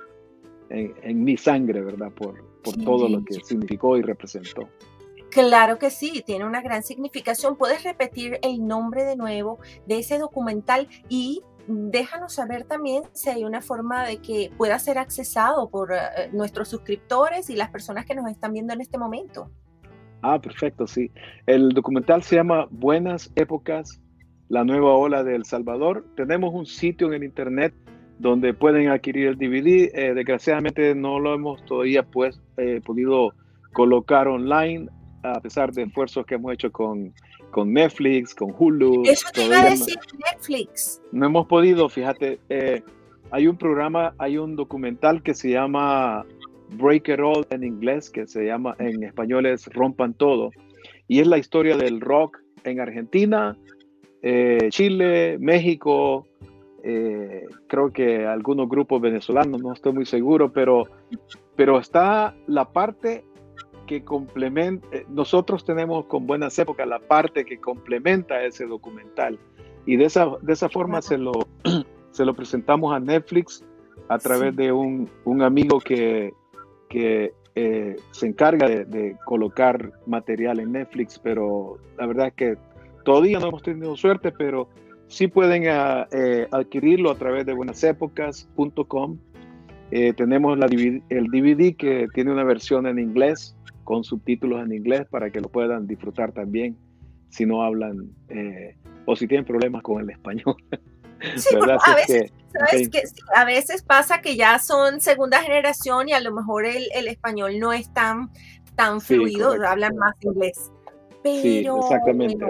[0.69, 2.11] en, en mi sangre, ¿verdad?
[2.11, 4.67] Por, por todo lo que significó y representó.
[5.29, 7.57] Claro que sí, tiene una gran significación.
[7.57, 13.43] ¿Puedes repetir el nombre de nuevo de ese documental y déjanos saber también si hay
[13.43, 18.15] una forma de que pueda ser accesado por uh, nuestros suscriptores y las personas que
[18.15, 19.49] nos están viendo en este momento?
[20.23, 21.11] Ah, perfecto, sí.
[21.45, 23.99] El documental se llama Buenas Épocas,
[24.47, 26.05] la nueva ola de El Salvador.
[26.15, 27.73] Tenemos un sitio en el internet
[28.19, 29.91] donde pueden adquirir el DVD.
[29.93, 33.33] Eh, desgraciadamente no lo hemos todavía pues, eh, podido
[33.73, 34.87] colocar online,
[35.23, 37.13] a pesar de esfuerzos que hemos hecho con,
[37.51, 39.03] con Netflix, con Hulu.
[39.05, 39.99] Eso te iba a decir
[40.31, 41.01] Netflix.
[41.11, 42.39] No hemos podido, fíjate.
[42.47, 42.81] Eh,
[43.31, 46.25] hay un programa, hay un documental que se llama
[46.77, 50.51] Break It All en inglés, que se llama en español es Rompan Todo.
[51.07, 53.57] Y es la historia del rock en Argentina,
[54.21, 56.25] eh, Chile, México,
[56.83, 60.85] eh, creo que algunos grupos venezolanos, no estoy muy seguro, pero,
[61.55, 63.23] pero está la parte
[63.85, 69.39] que complementa, eh, nosotros tenemos con buenas épocas la parte que complementa ese documental.
[69.85, 71.31] Y de esa, de esa forma se lo,
[72.11, 73.65] se lo presentamos a Netflix
[74.07, 76.33] a través de un, un, amigo que,
[76.93, 82.57] que eh, se encarga de, colocar material en Netflix, pero la verdad es que
[83.03, 84.69] todavía no hemos tenido suerte, pero
[85.07, 89.17] sí pueden ah, eh, adquirirlo a través de buenasépocas.com.
[89.89, 90.57] Eh, tenemos
[91.09, 95.49] el DVD que tiene una versión en inglés con subtítulos en inglés para que lo
[95.49, 96.77] puedan disfrutar también
[97.29, 98.75] si no hablan eh,
[99.05, 100.55] o si tienen problemas con el español.
[101.37, 106.65] Sí, a, veces, a veces pasa que ya son segunda generación y a lo mejor
[106.65, 108.31] el, el español no es tan,
[108.75, 110.71] tan fluido, hablan más inglés.
[111.23, 112.45] Pero, sí, exactamente.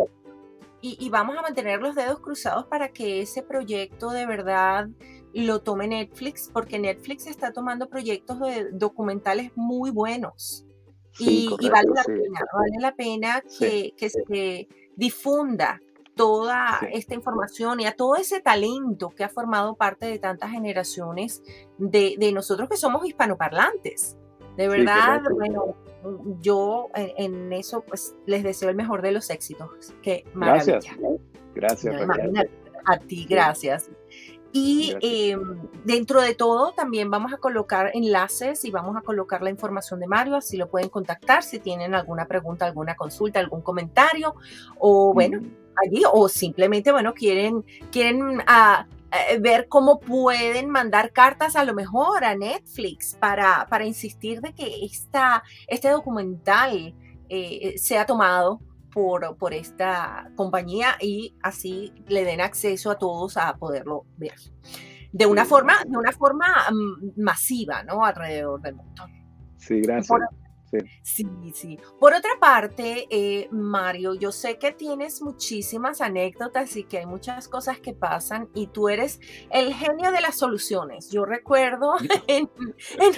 [0.81, 4.87] y, y, vamos a mantener los dedos cruzados para que ese proyecto de verdad
[5.33, 10.65] lo tome Netflix, porque Netflix está tomando proyectos de documentales muy buenos.
[11.19, 15.79] y, vale la pena, vale la pena que, que se difunda
[16.15, 21.43] toda esta información y a todo ese talento que ha formado parte de tantas generaciones
[21.77, 24.17] de, de nosotros que somos hispanoparlantes.
[24.57, 25.75] De verdad, bueno,
[26.39, 29.93] yo en, eso pues les deseo el mejor de los éxitos.
[30.01, 30.85] Que Gracias.
[31.55, 31.95] Gracias.
[32.85, 33.89] a ti, gracias.
[34.55, 39.49] Y em, dentro de todo también vamos a colocar enlaces y vamos a colocar la
[39.49, 44.35] información de Mario, así lo pueden contactar si tienen alguna pregunta, alguna consulta, algún comentario
[44.77, 45.41] o bueno,
[45.83, 52.23] allí o simplemente, bueno, quieren, quieren eh, ver cómo pueden mandar cartas a lo mejor
[52.23, 56.93] a Netflix para, para insistir de que esta, este documental
[57.27, 58.61] eh, sea tomado
[58.93, 64.35] por, por esta compañía y así le den acceso a todos a poderlo ver.
[65.11, 68.05] De una forma, de una forma mm, masiva, ¿no?
[68.05, 69.05] Alrededor del mundo.
[69.57, 70.21] Sí, gracias.
[71.01, 71.79] Sí, sí.
[71.99, 77.47] Por otra parte, eh, Mario, yo sé que tienes muchísimas anécdotas y que hay muchas
[77.47, 79.19] cosas que pasan y tú eres
[79.51, 81.09] el genio de las soluciones.
[81.11, 81.93] Yo recuerdo
[82.27, 82.49] en,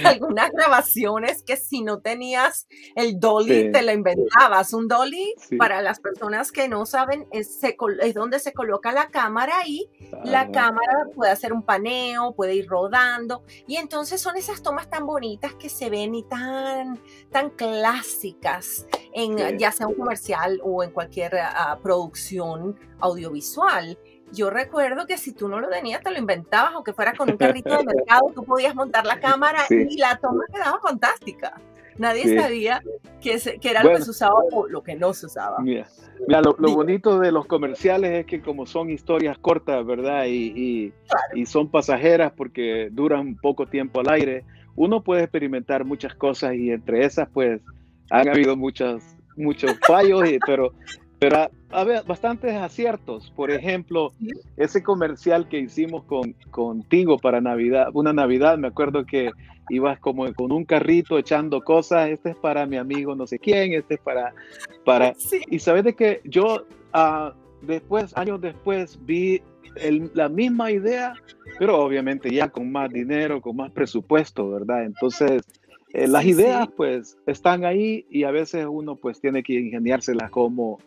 [0.05, 4.73] algunas grabaciones que si no tenías el dolly, te lo inventabas.
[4.73, 9.53] Un dolly, para las personas que no saben, es, es, donde se coloca la cámara
[9.65, 9.89] y
[10.23, 13.43] la cámara puede hacer un paneo, puede ir rodando.
[13.67, 16.99] Y entonces son esas tomas tan bonitas que se ven y tan,
[17.31, 23.97] tan clásicas en ya sea un comercial o en cualquier ah, producción audiovisual.
[24.31, 27.37] Yo recuerdo que si tú no lo tenías, te lo inventabas, aunque fuera con un
[27.37, 31.53] carrito de mercado, tú podías montar la cámara y la toma quedaba fantástica.
[31.97, 32.81] Nadie sabía
[33.21, 35.59] que, era lo que se usaba o lo que no se usaba.
[35.59, 35.87] Mira,
[36.27, 40.25] lo, bonito de los comerciales es que como son historias cortas, ¿verdad?
[40.27, 40.93] Y,
[41.33, 44.43] y son pasajeras porque duran poco tiempo al aire,
[44.75, 47.61] uno puede experimentar muchas cosas y entre esas pues
[48.09, 49.03] han habido muchos,
[49.35, 50.73] muchos fallos, pero,
[51.19, 53.31] pero ha, bastantes aciertos.
[53.35, 54.11] Por ejemplo,
[54.57, 59.31] ese comercial que hicimos con, contigo para Navidad, una Navidad, me acuerdo que
[59.69, 63.73] ibas como con un carrito echando cosas, este es para mi amigo no sé quién,
[63.73, 64.33] este es para...
[64.83, 65.13] para...
[65.49, 67.31] Y sabes de que yo uh,
[67.65, 69.41] después, años después, vi
[70.13, 71.13] la misma idea,
[71.59, 74.85] pero obviamente ya con más dinero, con más presupuesto, ¿verdad?
[74.85, 75.43] Entonces,
[75.93, 80.79] eh, las ideas pues están ahí y a veces uno pues tiene que ingeniárselas cómo,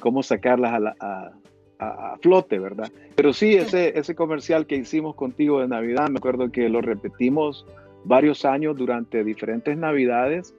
[0.00, 1.32] cómo sacarlas a,
[1.78, 2.90] a, flote, ¿verdad?
[3.14, 7.66] Pero sí, ese, ese comercial que hicimos contigo de Navidad, me acuerdo que lo repetimos
[8.04, 10.54] varios años durante diferentes Navidades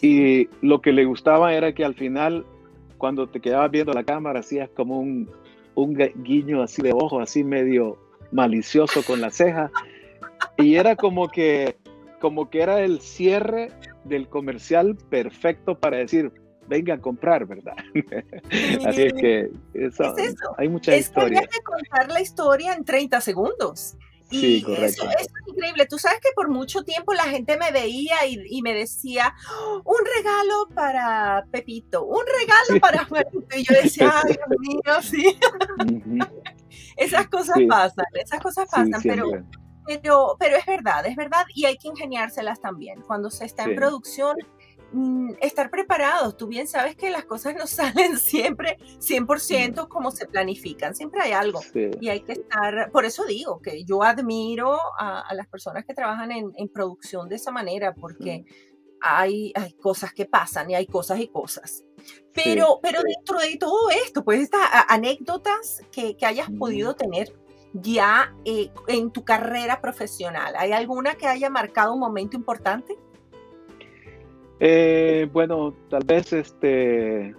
[0.00, 2.46] y lo que le gustaba era que al final,
[3.02, 5.28] cuando te quedabas viendo la cámara, hacías como un,
[5.74, 7.98] un guiño así de ojo, así medio
[8.30, 9.72] malicioso con la ceja.
[10.56, 11.74] Y era como que,
[12.20, 13.72] como que era el cierre
[14.04, 16.30] del comercial perfecto para decir,
[16.68, 17.74] venga a comprar, ¿verdad?
[18.86, 20.14] Así es que eso,
[20.56, 21.40] hay mucha es historia.
[21.40, 23.96] Que contar la historia en 30 segundos.
[24.32, 25.86] Y Eso, es increíble.
[25.86, 29.34] Tú sabes que por mucho tiempo la gente me veía y, me decía,
[29.84, 33.56] un regalo para Pepito, un regalo para Juanito.
[33.56, 35.38] Y yo decía, ay, Dios mío, sí.
[36.96, 39.26] esas cosas pasan, esas cosas pasan, pero,
[39.86, 41.44] pero, pero es verdad, es verdad.
[41.54, 43.02] Y hay que ingeniárselas también.
[43.02, 44.36] Cuando se está en producción,
[44.92, 46.36] Mm, estar preparados.
[46.36, 51.32] Tú bien sabes que las cosas no salen siempre 100% como se planifican, siempre hay
[51.32, 55.94] algo y hay que estar, por eso digo que yo admiro a, las personas que
[55.94, 58.44] trabajan en, producción de esa manera porque
[59.00, 61.84] hay, hay cosas que pasan y hay cosas y cosas.
[62.34, 67.34] Pero, pero dentro de todo esto, pues estas anécdotas que, que hayas podido tener
[67.72, 72.96] ya eh, en tu carrera profesional, ¿hay alguna que haya marcado un momento importante?
[74.60, 77.34] Eh, bueno, tal vez este,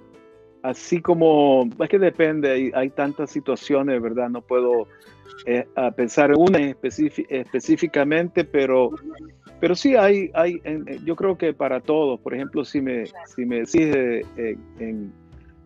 [0.61, 4.29] así como, es que depende, hay, tantas situaciones, ¿verdad?
[4.29, 4.87] No puedo
[5.45, 8.91] eh, pensar en una específicamente, pero,
[9.59, 10.61] pero sí hay, hay
[11.05, 13.93] yo creo que para todos, por ejemplo, si me, si me decís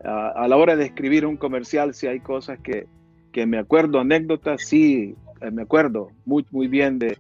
[0.04, 2.88] a, la hora de escribir un comercial, si hay cosas que,
[3.32, 7.17] que me acuerdo, anécdotas, sí, eh, me acuerdo muy, muy bien de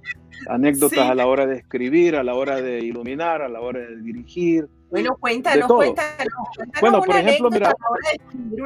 [0.49, 3.97] anécdotas a la hora de escribir, a la hora de iluminar, a la hora de
[4.01, 4.67] dirigir.
[4.89, 6.33] Bueno, cuéntanos, cuéntanos,
[6.79, 7.73] Bueno, por ejemplo, mira,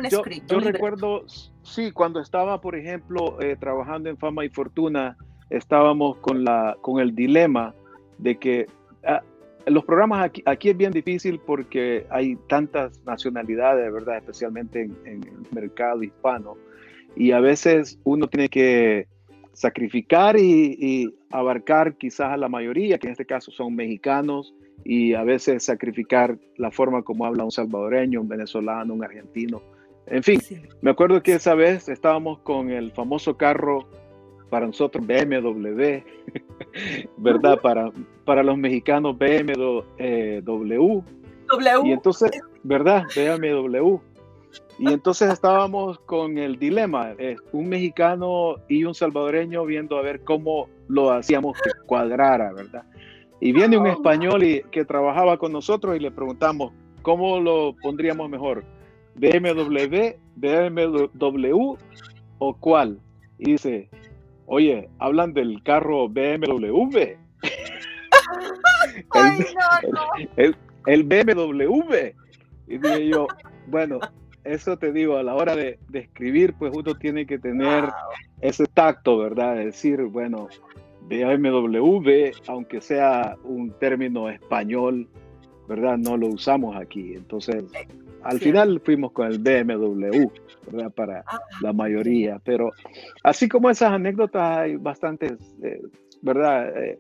[0.10, 1.26] yo, yo recuerdo,
[1.64, 5.18] sí, cuando estaba, por ejemplo, eh, trabajando en Fama y Fortuna,
[5.50, 7.74] estábamos con, la, con el dilema
[8.20, 8.68] de que
[9.04, 9.22] ah,
[9.66, 14.18] los programas aquí, aquí es bien difícil porque hay tantas nacionalidades, ¿verdad?
[14.18, 16.56] Especialmente en, en el mercado hispano.
[17.16, 19.08] Y a veces uno tiene que
[19.54, 25.24] sacrificar y, abarcar quizás a la mayoría, que en este caso son mexicanos, y a
[25.24, 29.62] veces sacrificar la forma como habla un salvadoreño, un venezolano, un argentino.
[30.08, 30.42] En fin,
[30.82, 33.88] me acuerdo que esa vez estábamos con el famoso carro
[34.50, 36.04] para nosotros BMW,
[37.18, 37.60] ¿verdad?
[37.62, 37.92] Para,
[38.26, 39.82] para los mexicanos BMW.
[39.98, 41.04] Eh, w.
[41.84, 42.32] Y entonces,
[42.64, 43.06] ¿verdad?
[43.16, 43.98] BMW.
[44.80, 50.24] Y entonces estábamos con el dilema, eh, un mexicano y un salvadoreño viendo a ver
[50.24, 52.84] cómo lo hacíamos que cuadrara, ¿verdad?
[53.40, 58.30] Y viene un español y, que trabajaba con nosotros y le preguntamos, ¿cómo lo pondríamos
[58.30, 58.64] mejor?
[59.16, 61.76] ¿BMW, BMW
[62.40, 63.00] o cuál?
[63.38, 63.90] Y dice,
[64.46, 67.18] oye, hablan del carro BMW.
[69.12, 70.02] Ay, no, no.
[70.38, 72.14] El, el, BMW.
[72.68, 73.28] Y dije yo,
[73.68, 74.00] bueno,
[74.44, 77.86] eso te digo, a la hora de, escribir, pues uno tiene que tener
[78.42, 79.56] ese tacto, ¿verdad?
[79.56, 80.48] De decir, bueno,
[81.02, 85.08] BMW, aunque sea un término español,
[85.68, 85.98] ¿verdad?
[85.98, 87.14] No lo usamos aquí.
[87.16, 87.64] Entonces,
[88.24, 90.28] al final fuimos con el BMW,
[90.72, 90.92] ¿verdad?
[90.92, 92.40] Para ah, la mayoría.
[92.44, 92.72] Pero
[93.24, 95.34] así como esas anécdotas, hay bastantes,
[95.64, 95.82] eh,
[96.22, 96.78] ¿verdad?
[96.78, 96.98] Eh,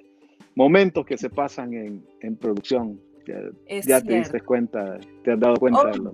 [0.56, 3.00] momentos que se pasan en, producción.
[3.86, 6.14] Ya, te diste cuenta, te has dado cuenta de lo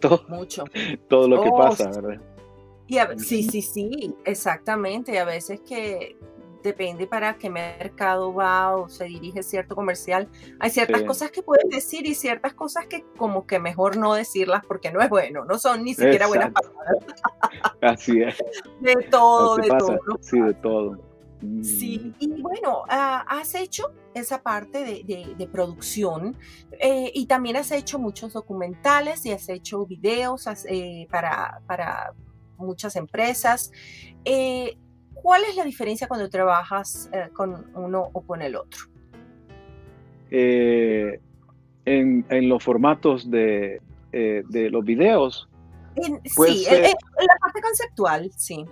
[0.08, 0.64] todo, Mucho.
[1.08, 2.20] todo lo que oh, pasa, ¿verdad?
[2.86, 5.18] Y sí, sí, sí, exactamente.
[5.18, 6.16] A veces que
[6.62, 10.28] depende para qué mercado va o se dirige cierto comercial.
[10.58, 14.64] Hay ciertas cosas que puedes decir y ciertas cosas que como que mejor no decirlas
[14.66, 17.04] porque no es bueno, no son ni siquiera buenas palabras.
[17.80, 18.36] Así es.
[18.80, 19.98] De todo, de todo.
[20.20, 21.09] Sí, de todo.
[21.62, 26.36] Sí, y bueno, ah, has hecho esa parte de, producción
[26.78, 32.12] eh, y también has hecho muchos documentales y has hecho videos eh, para, para,
[32.58, 33.72] muchas empresas.
[34.22, 34.76] Eh,
[35.14, 38.80] ¿Cuál es la diferencia cuando trabajas con uno o con el otro?
[40.30, 41.20] En,
[41.86, 43.80] en, los formatos de,
[44.12, 45.48] los videos.
[46.36, 48.66] Pues, sí, en, la parte conceptual, sí.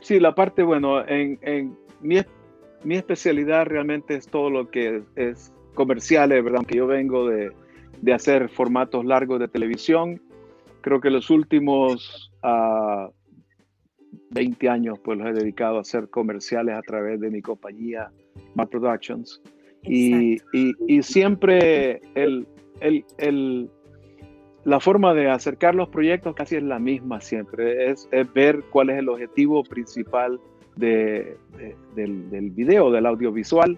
[0.00, 2.18] Sí, la parte, bueno, en, mi,
[2.84, 6.58] mi, especialidad realmente es todo lo que es, comerciales, ¿verdad?
[6.58, 7.52] Aunque yo vengo de,
[8.02, 10.20] de, hacer formatos largos de televisión,
[10.80, 12.32] creo que los últimos
[14.30, 18.10] 20 ah, años pues los he dedicado a hacer comerciales a través de mi compañía,
[18.54, 19.40] Mad Productions.
[19.82, 22.46] Y, y, y, siempre el,
[22.80, 23.70] el, el,
[24.64, 28.90] la forma de acercar los proyectos casi es la misma siempre, es, es ver cuál
[28.90, 30.40] es el objetivo principal
[30.78, 31.36] de,
[31.94, 33.76] del, del, video, del audiovisual.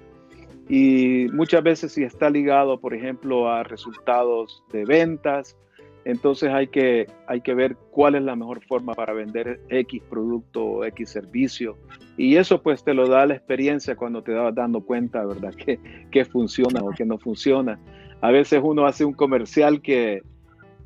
[0.68, 5.56] Y muchas veces si está ligado, por ejemplo, a resultados de ventas,
[6.04, 10.64] entonces hay que, hay que ver cuál es la mejor forma para vender X producto
[10.64, 11.76] o X servicio.
[12.16, 15.54] Y eso pues te lo da la experiencia cuando te vas dando cuenta, ¿verdad?
[15.64, 15.78] Que,
[16.10, 17.80] que funciona o que no funciona.
[18.20, 20.22] A veces uno hace un comercial que,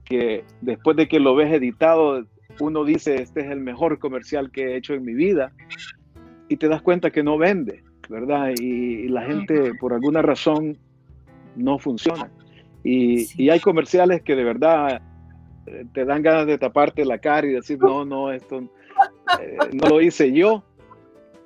[0.04, 2.24] que después de que lo ves editado,
[2.60, 5.52] uno dice, este es el mejor comercial que he hecho en mi vida
[6.49, 8.53] y te das cuenta que no vende, ¿verdad?
[8.59, 10.76] Y, la gente por alguna razón
[11.57, 12.30] no funciona.
[12.82, 15.01] Y, hay comerciales que de verdad
[15.66, 18.61] eh, te dan ganas de taparte la cara y decir, no, no, esto
[19.40, 20.64] eh, no lo hice yo.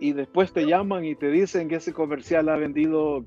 [0.01, 3.25] Y después te llaman y te dicen que ese comercial ha vendido un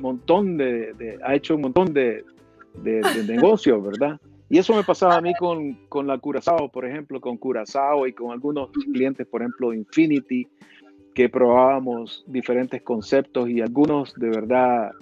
[0.00, 2.24] montón de, ha hecho un montón de,
[2.82, 4.18] de, negocios, ¿verdad?
[4.50, 8.14] Y eso me pasaba a mí con, con la Curazao, por ejemplo, con Curazao y
[8.14, 10.48] con algunos clientes, por ejemplo, Infinity,
[11.18, 14.92] que probábamos diferentes conceptos y algunos de verdad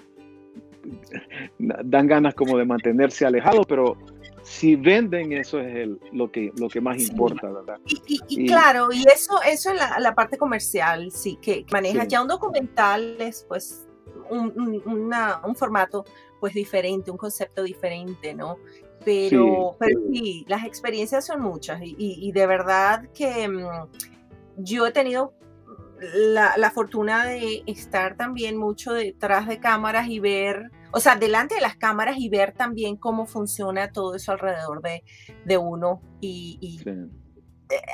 [1.58, 3.98] dan ganas como de mantenerse alejados, pero
[4.42, 7.78] si venden eso es el, lo, que, lo que más importa, ¿verdad?
[8.06, 12.28] Y, claro, y eso, eso es la, la parte comercial, sí, que maneja ya un
[12.28, 13.86] documental es pues
[14.30, 16.06] un, un, formato
[16.40, 18.56] pues diferente, un concepto diferente, ¿no?
[19.04, 23.88] Pero sí, pero sí las experiencias son muchas y, y de verdad que mm,
[24.56, 25.34] yo he tenido
[26.00, 31.60] la, fortuna de estar también mucho detrás de cámaras y ver, o sea, delante de
[31.60, 36.80] las cámaras y ver también cómo funciona todo eso alrededor de, uno y,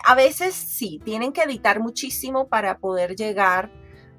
[0.04, 3.70] a veces sí, tienen que editar muchísimo para poder llegar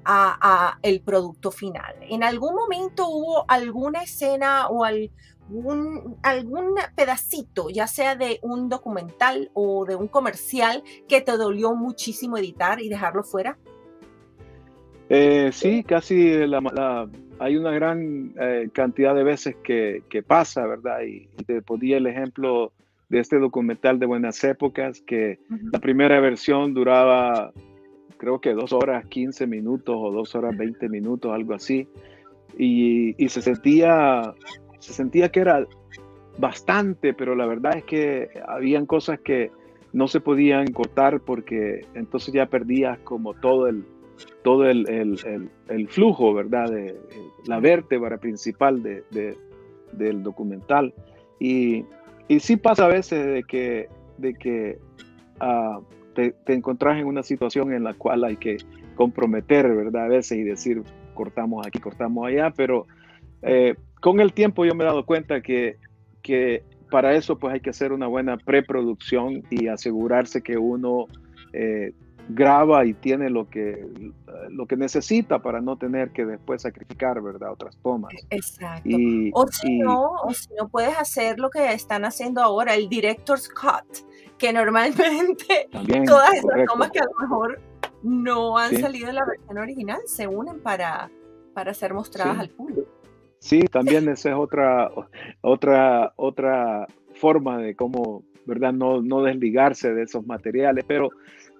[0.04, 1.94] a, el producto final.
[2.02, 9.50] ¿En algún momento hubo alguna escena o algún, algún pedacito, ya sea de un documental
[9.54, 13.58] o de un comercial, que te dolió muchísimo editar y dejarlo fuera?
[15.08, 16.32] Eh, sí, casi
[17.38, 21.02] hay una gran eh, cantidad de veces que, pasa, ¿verdad?
[21.02, 22.72] Y, te ponía el ejemplo
[23.08, 25.38] de este documental de Buenas Épocas, que
[25.72, 27.52] la primera versión duraba
[28.16, 31.86] creo que dos horas 15 minutos o dos horas 20 minutos, algo así.
[32.56, 34.32] Y, se, sentía,
[34.78, 35.66] se sentía que era
[36.38, 39.50] bastante, pero la verdad es que habían cosas que
[39.92, 43.84] no se podían cortar porque entonces ya perdías como todo el,
[44.42, 44.86] todo el,
[45.68, 46.70] el, flujo, ¿verdad?
[47.46, 49.36] La vértebra principal de,
[49.92, 50.94] del documental.
[51.40, 51.84] Y,
[52.28, 53.88] y, sí pasa a veces de que,
[54.18, 54.78] de que
[55.40, 55.82] uh,
[56.14, 58.58] te, encontrás en una situación en la cual hay que
[58.94, 60.04] comprometer, ¿verdad?
[60.04, 60.82] A veces y decir,
[61.14, 62.86] cortamos aquí, cortamos allá, pero
[63.42, 65.76] eh, con el tiempo yo me he dado cuenta que,
[66.22, 71.06] que para eso pues hay que hacer una buena preproducción y asegurarse que uno
[71.52, 71.92] eh,
[72.28, 73.86] graba y tiene lo que,
[74.50, 77.52] lo que necesita para no tener que después sacrificar, ¿verdad?
[77.52, 78.14] Otras tomas.
[78.30, 78.88] Exacto.
[79.32, 83.48] o, si no, o si no puedes hacer lo que están haciendo ahora, el director's
[83.48, 84.06] cut,
[84.38, 85.68] que normalmente
[86.06, 87.60] todas esas tomas que a lo mejor
[88.02, 91.10] no han salido de la versión original se unen para,
[91.54, 92.88] para ser mostradas al público.
[93.38, 94.90] Sí, también esa es otra,
[95.42, 98.72] otra, otra forma de cómo, ¿verdad?
[98.72, 101.10] No, no desligarse de esos materiales, pero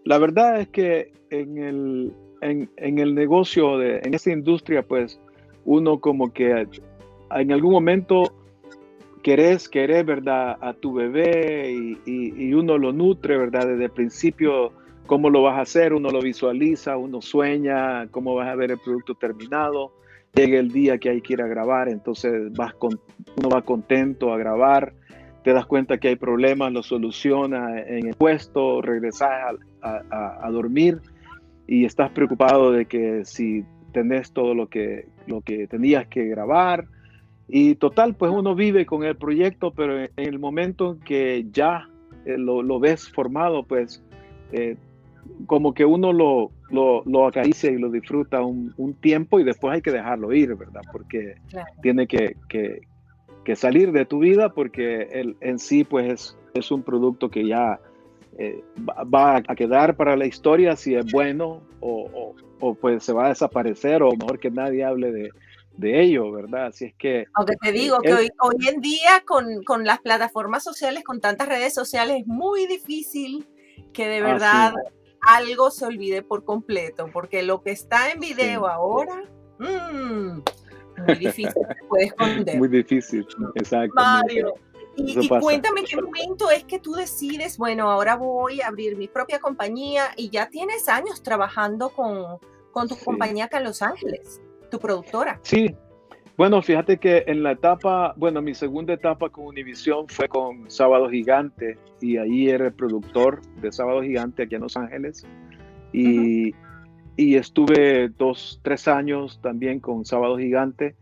[0.04, 5.18] la verdad es que en el, en, en el negocio, de, en esta industria, pues
[5.64, 6.66] uno como que
[7.30, 8.32] en algún momento
[9.22, 10.58] querés, querés, ¿verdad?
[10.60, 13.66] A tu bebé y, y, uno lo nutre, ¿verdad?
[13.66, 14.72] Desde el principio,
[15.06, 18.78] cómo lo vas a hacer, uno lo visualiza, uno sueña, cómo vas a ver el
[18.78, 19.92] producto terminado.
[20.34, 23.00] Llega el día que hay que ir a grabar, entonces vas con,
[23.38, 24.92] uno va contento a grabar,
[25.44, 30.50] te das cuenta que hay problemas, lo soluciona en el puesto, regresas a, a, a
[30.50, 31.00] dormir
[31.66, 36.86] y estás preocupado de que si tenés todo lo que, lo que tenías que grabar,
[37.48, 41.88] y total, pues uno vive con el proyecto, pero en el momento que ya
[42.24, 44.02] eh, lo, ves formado, pues
[44.52, 44.76] eh,
[45.46, 49.90] como que uno lo, lo, acaricia y lo disfruta un, tiempo y después hay que
[49.90, 50.82] dejarlo ir, ¿verdad?
[50.90, 51.36] Porque
[51.82, 52.36] tiene que,
[53.56, 57.80] salir de tu vida porque el, en sí pues es, es un producto que ya
[58.38, 58.64] eh,
[59.14, 63.28] va, a quedar para la historia si es bueno o, o, pues se va a
[63.28, 65.30] desaparecer o mejor que nadie hable de,
[65.76, 66.66] de ello, ¿verdad?
[66.66, 67.26] Así es que...
[67.34, 71.48] Aunque te digo que hoy, hoy en día con, con, las plataformas sociales, con tantas
[71.48, 73.46] redes sociales, es muy difícil
[73.92, 74.74] que de verdad
[75.20, 79.24] algo se olvide por completo, porque lo que está en video ahora,
[79.58, 80.40] mmm,
[80.98, 82.58] muy difícil, se puede esconder.
[82.58, 83.94] Muy difícil, exacto.
[83.94, 84.54] Mario,
[84.96, 89.40] y, cuéntame qué momento es que tú decides, bueno, ahora voy a abrir mi propia
[89.40, 92.38] compañía y ya tienes años trabajando con,
[92.70, 94.40] con tu compañía acá en Los Ángeles
[94.78, 95.38] productora.
[95.42, 95.74] Sí,
[96.36, 101.08] bueno, fíjate que en la etapa, bueno, mi segunda etapa con Univision fue con Sábado
[101.08, 105.24] Gigante y ahí era el productor de Sábado Gigante aquí en Los Ángeles.
[105.92, 106.52] Y,
[107.16, 110.96] y estuve dos, tres años también con Sábado Gigante,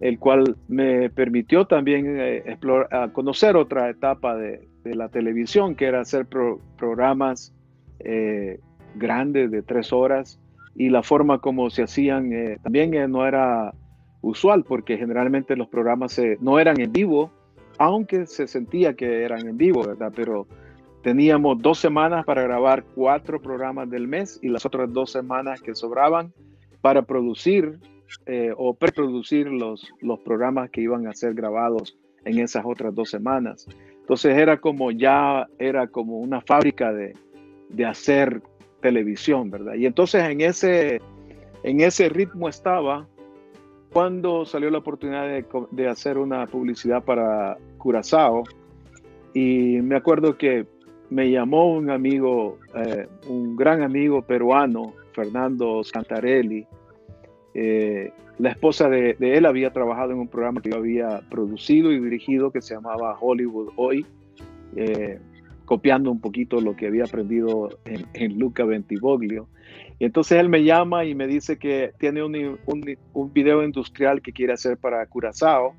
[0.00, 5.86] el cual me permitió también eh, explorar, conocer otra etapa de, de, la televisión, que
[5.86, 7.52] era hacer programas
[8.00, 8.60] eh,
[8.94, 10.40] grandes de tres horas
[10.76, 13.72] y la forma como se hacían eh, también no era
[14.20, 17.30] usual porque generalmente los programas no eran en vivo,
[17.78, 20.12] aunque se sentía que eran en vivo, ¿verdad?
[20.14, 20.46] Pero
[21.04, 25.74] teníamos dos semanas para grabar cuatro programas del mes y las otras dos semanas que
[25.74, 26.32] sobraban
[26.80, 27.78] para producir
[28.26, 33.10] eh, o preproducir los, los programas que iban a ser grabados en esas otras dos
[33.10, 33.66] semanas.
[34.00, 37.14] Entonces era como ya, era como una fábrica de,
[37.68, 38.42] de hacer
[38.80, 39.74] televisión, ¿verdad?
[39.74, 41.00] Y entonces en ese,
[41.62, 43.06] en ese ritmo estaba
[43.92, 45.28] cuando salió la oportunidad
[45.70, 48.42] de, hacer una publicidad para Curazao.
[49.32, 50.66] Y me acuerdo que
[51.10, 56.66] me llamó un amigo, eh, un gran amigo peruano, Fernando Santarelli.
[57.54, 62.00] Eh, la esposa de, él había trabajado en un programa que yo había producido y
[62.00, 64.04] dirigido que se llamaba Hollywood Hoy.
[64.76, 65.18] Eh,
[65.64, 69.48] copiando un poquito lo que había aprendido en, Luca Ventivoglio.
[69.98, 74.32] Y entonces él me llama y me dice que tiene un, un, video industrial que
[74.32, 75.74] quiere hacer para Curazao.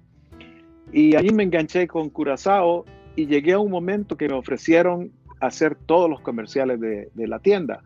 [0.92, 2.86] Y ahí me enganché con Curazao
[3.16, 7.82] y llegué a un momento que me ofrecieron hacer todos los comerciales de, la tienda.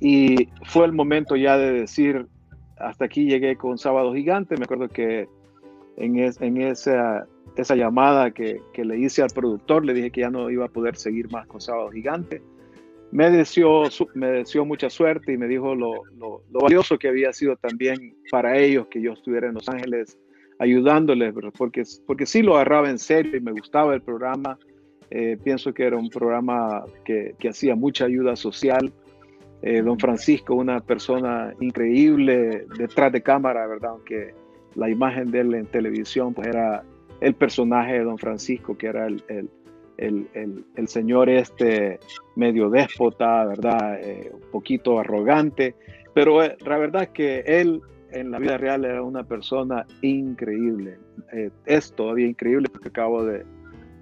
[0.00, 2.26] Y fue el momento ya de decir,
[2.78, 4.56] hasta aquí llegué con Sábado Gigante.
[4.56, 5.28] Me acuerdo que
[5.96, 6.18] en,
[6.58, 7.26] esa,
[7.74, 10.96] llamada que, que, le hice al productor, le dije que ya no iba a poder
[10.96, 12.42] seguir más con Sábado Gigante.
[13.12, 13.84] Me deseó,
[14.14, 18.16] me deseó mucha suerte y me dijo lo, lo, lo, valioso que había sido también
[18.30, 20.18] para ellos que yo estuviera en Los Ángeles
[20.58, 24.58] ayudándoles, porque, porque sí lo agarraba en serio y me gustaba el programa.
[25.10, 28.92] Eh, pienso que era un programa que, que hacía mucha ayuda social.
[29.62, 33.90] Eh, don Francisco, una persona increíble detrás de cámara, ¿verdad?
[33.90, 34.34] Aunque
[34.74, 36.82] la imagen de él en televisión pues era
[37.20, 41.98] el personaje de don Francisco, que era el, el, el, el señor este
[42.34, 43.98] medio déspota, ¿verdad?
[44.02, 45.74] Eh, un poquito arrogante,
[46.12, 47.80] pero la verdad es que él
[48.12, 50.98] en la vida real era una persona increíble.
[51.64, 53.44] es todavía increíble porque acabo de,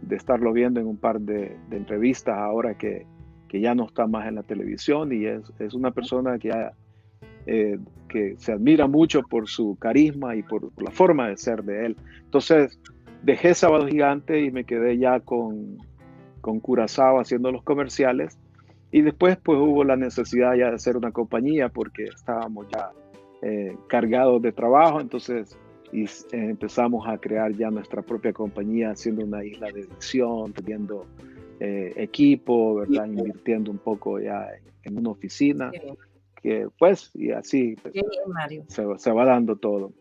[0.09, 3.07] de estarlo viendo en un par de, entrevistas ahora que,
[3.53, 6.51] ya no está más en la televisión y es, una persona que,
[7.47, 7.79] eh,
[8.09, 11.97] que se admira mucho por su carisma y por, la forma de ser de él.
[12.25, 12.81] Entonces
[13.23, 15.79] dejé Sábado Gigante y me quedé ya con,
[16.41, 18.37] con Curazao haciendo los comerciales
[18.91, 22.91] y después pues hubo la necesidad ya de hacer una compañía porque estábamos ya
[23.47, 25.59] eh, cargados de trabajo, entonces
[25.93, 31.07] y eh, empezamos a crear ya nuestra propia compañía, haciendo una isla de edición, teniendo
[31.61, 33.07] eh, equipo, ¿verdad?
[33.07, 34.49] Invirtiendo un poco ya
[34.83, 35.71] en, una oficina,
[36.43, 37.95] que pues, y así pues,
[39.03, 39.93] Se, va dando todo.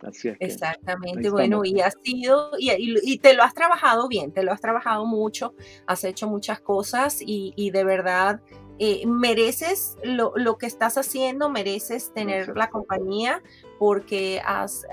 [0.00, 0.36] Así es.
[0.40, 4.60] Exactamente, bueno, y ha sido, y, y, te lo has trabajado bien, te lo has
[4.60, 5.54] trabajado mucho,
[5.86, 8.40] has hecho muchas cosas y, y de verdad
[8.78, 13.42] eh, mereces lo, lo, que estás haciendo, mereces tener la compañía
[13.78, 14.86] porque has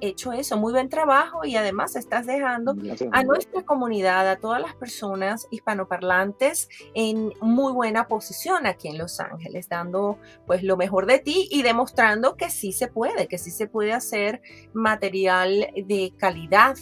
[0.00, 2.76] hecho eso, muy buen trabajo y además estás dejando
[3.10, 9.18] a nuestra comunidad, a todas las personas hispanoparlantes en muy buena posición aquí en Los
[9.18, 13.50] Ángeles, dando pues lo mejor de ti y demostrando que sí se puede, que sí
[13.50, 14.40] se puede hacer
[14.72, 16.76] material de calidad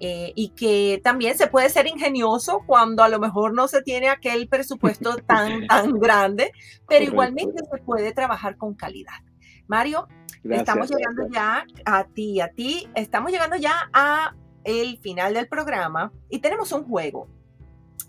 [0.00, 4.08] eh, y que también se puede ser ingenioso cuando a lo mejor no se tiene
[4.08, 6.52] aquel presupuesto tan, tan grande,
[6.88, 9.22] pero igualmente se puede trabajar con calidad.
[9.66, 10.08] Mario,
[10.42, 14.34] estamos llegando ya a ti, a ti, estamos llegando ya a
[14.64, 17.28] el final del programa y tenemos un juego.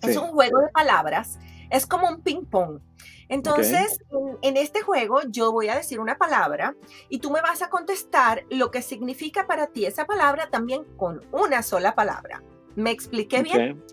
[0.02, 1.40] Es un juego de palabras,
[1.70, 2.80] es como un ping pong.
[3.28, 4.00] Entonces,
[4.42, 6.76] en, este juego yo voy a decir una palabra
[7.10, 11.26] y tú me vas a contestar lo que significa para ti esa palabra también con
[11.32, 12.44] una sola palabra.
[12.76, 13.84] ¿Me expliqué bien?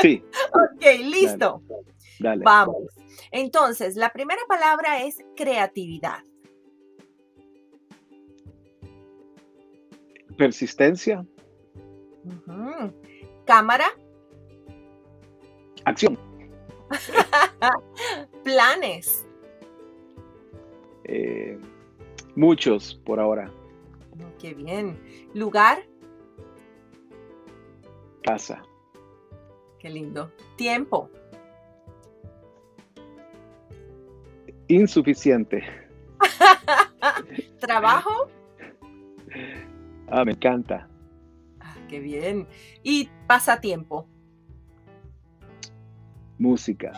[0.00, 0.22] Sí.
[0.54, 1.62] ok, listo.
[2.20, 2.44] Dale.
[2.44, 2.84] Vamos.
[3.32, 6.22] Entonces, la primera palabra es creatividad.
[10.36, 11.26] Persistencia.
[13.44, 13.86] Cámara.
[15.84, 16.27] Acción.
[18.44, 19.26] Planes.
[21.04, 21.58] Eh,
[22.36, 23.50] muchos por ahora.
[24.38, 24.98] Qué bien.
[25.34, 25.84] Lugar.
[28.22, 28.62] Casa.
[29.78, 30.30] Qué lindo.
[30.56, 31.10] Tiempo.
[34.68, 35.64] Insuficiente.
[37.60, 38.28] Trabajo.
[40.08, 40.88] Ah, me encanta.
[41.60, 42.46] Ah, qué bien.
[42.82, 44.06] Y pasatiempo
[46.38, 46.92] música.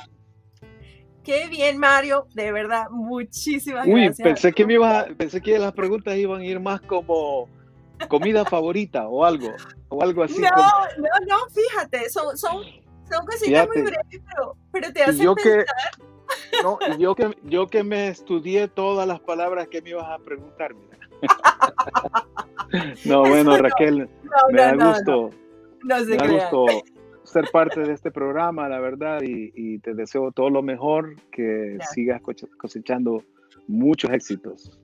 [1.23, 4.19] Qué bien, Mario, de verdad, muchísimas gracias.
[4.19, 7.49] Uy, pensé que me iba, pensé que las preguntas iban a ir más como
[8.09, 9.53] comida favorita o algo,
[9.89, 10.41] o algo así.
[10.41, 12.65] No, no, no, fíjate, son, son,
[13.11, 14.23] son cositas muy breves,
[14.73, 15.65] pero, te hacen yo pensar.
[15.65, 20.19] Que, no, yo que, yo que me estudié todas las palabras que me ibas a
[20.19, 20.99] preguntar, mira.
[23.05, 24.09] no, bueno, Raquel,
[24.53, 25.31] me da gusto.
[25.83, 26.67] No, se me da gusto
[27.31, 32.21] ser parte de este programa, la verdad, y, te deseo todo lo mejor, que sigas
[32.59, 33.23] cosechando
[33.67, 34.79] muchos éxitos.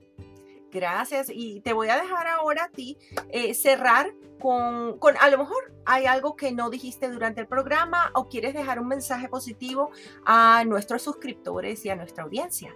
[0.71, 2.97] Gracias, y te voy a dejar ahora a ti
[3.29, 8.11] eh, cerrar con, con, a lo mejor hay algo que no dijiste durante el programa
[8.13, 9.89] o quieres dejar un mensaje positivo
[10.25, 12.75] a nuestros suscriptores y a nuestra audiencia.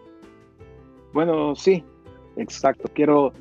[1.14, 1.84] Bueno, sí,
[2.38, 2.90] exacto.
[2.94, 3.34] Quiero,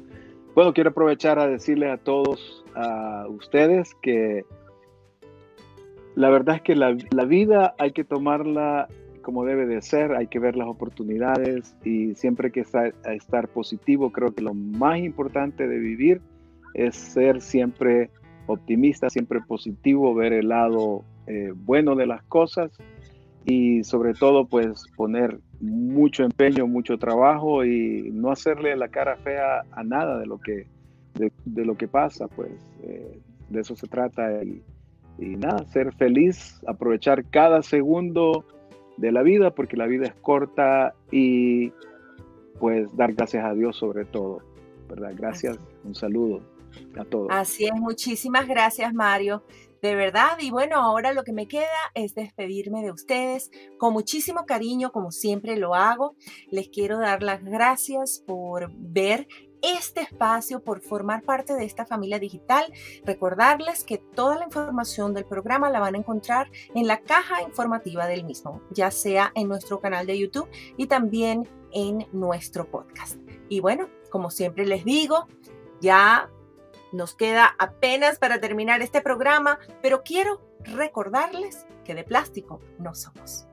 [0.55, 4.45] bueno, quiero aprovechar a decirle a todos, a ustedes que
[6.15, 6.93] la verdad es que la,
[7.25, 8.89] vida hay que tomarla
[9.23, 13.49] como debe de ser, hay que ver las oportunidades y siempre hay que estar, estar
[13.49, 14.11] positivo.
[14.11, 16.21] Creo que lo más importante de vivir
[16.75, 18.11] es ser siempre
[18.47, 22.73] optimista, siempre positivo, ver el lado eh, bueno de las cosas
[23.45, 29.63] y sobre todo pues poner mucho empeño, mucho trabajo y no hacerle la cara fea
[29.71, 30.67] a nada de lo que,
[31.15, 32.51] de, lo que pasa, pues
[32.83, 34.43] eh, de eso se trata
[35.21, 38.45] y nada, ser feliz, aprovechar cada segundo
[38.97, 41.73] de la vida, porque la vida es corta y
[42.59, 44.43] pues dar gracias a Dios sobre todo,
[44.89, 45.13] ¿verdad?
[45.17, 46.41] Gracias, un saludo
[46.99, 47.29] a todos.
[47.31, 49.43] Así es, muchísimas gracias Mario
[49.83, 50.39] de verdad.
[50.41, 55.11] Y bueno, ahora lo que me queda es despedirme de ustedes con muchísimo cariño, como
[55.11, 56.17] siempre lo hago.
[56.51, 59.27] Les quiero dar las gracias por ver
[59.63, 62.73] este espacio, por formar parte de esta familia digital.
[63.05, 68.07] Recordarles que toda la información del programa la van a encontrar en la caja informativa
[68.07, 73.19] del mismo, ya sea en nuestro canal de YouTube y también en nuestro podcast.
[73.49, 75.27] Y bueno, como siempre les digo,
[75.81, 76.31] ya
[76.93, 83.50] nos queda apenas para terminar este programa, pero quiero recordarles que de plástico no somos.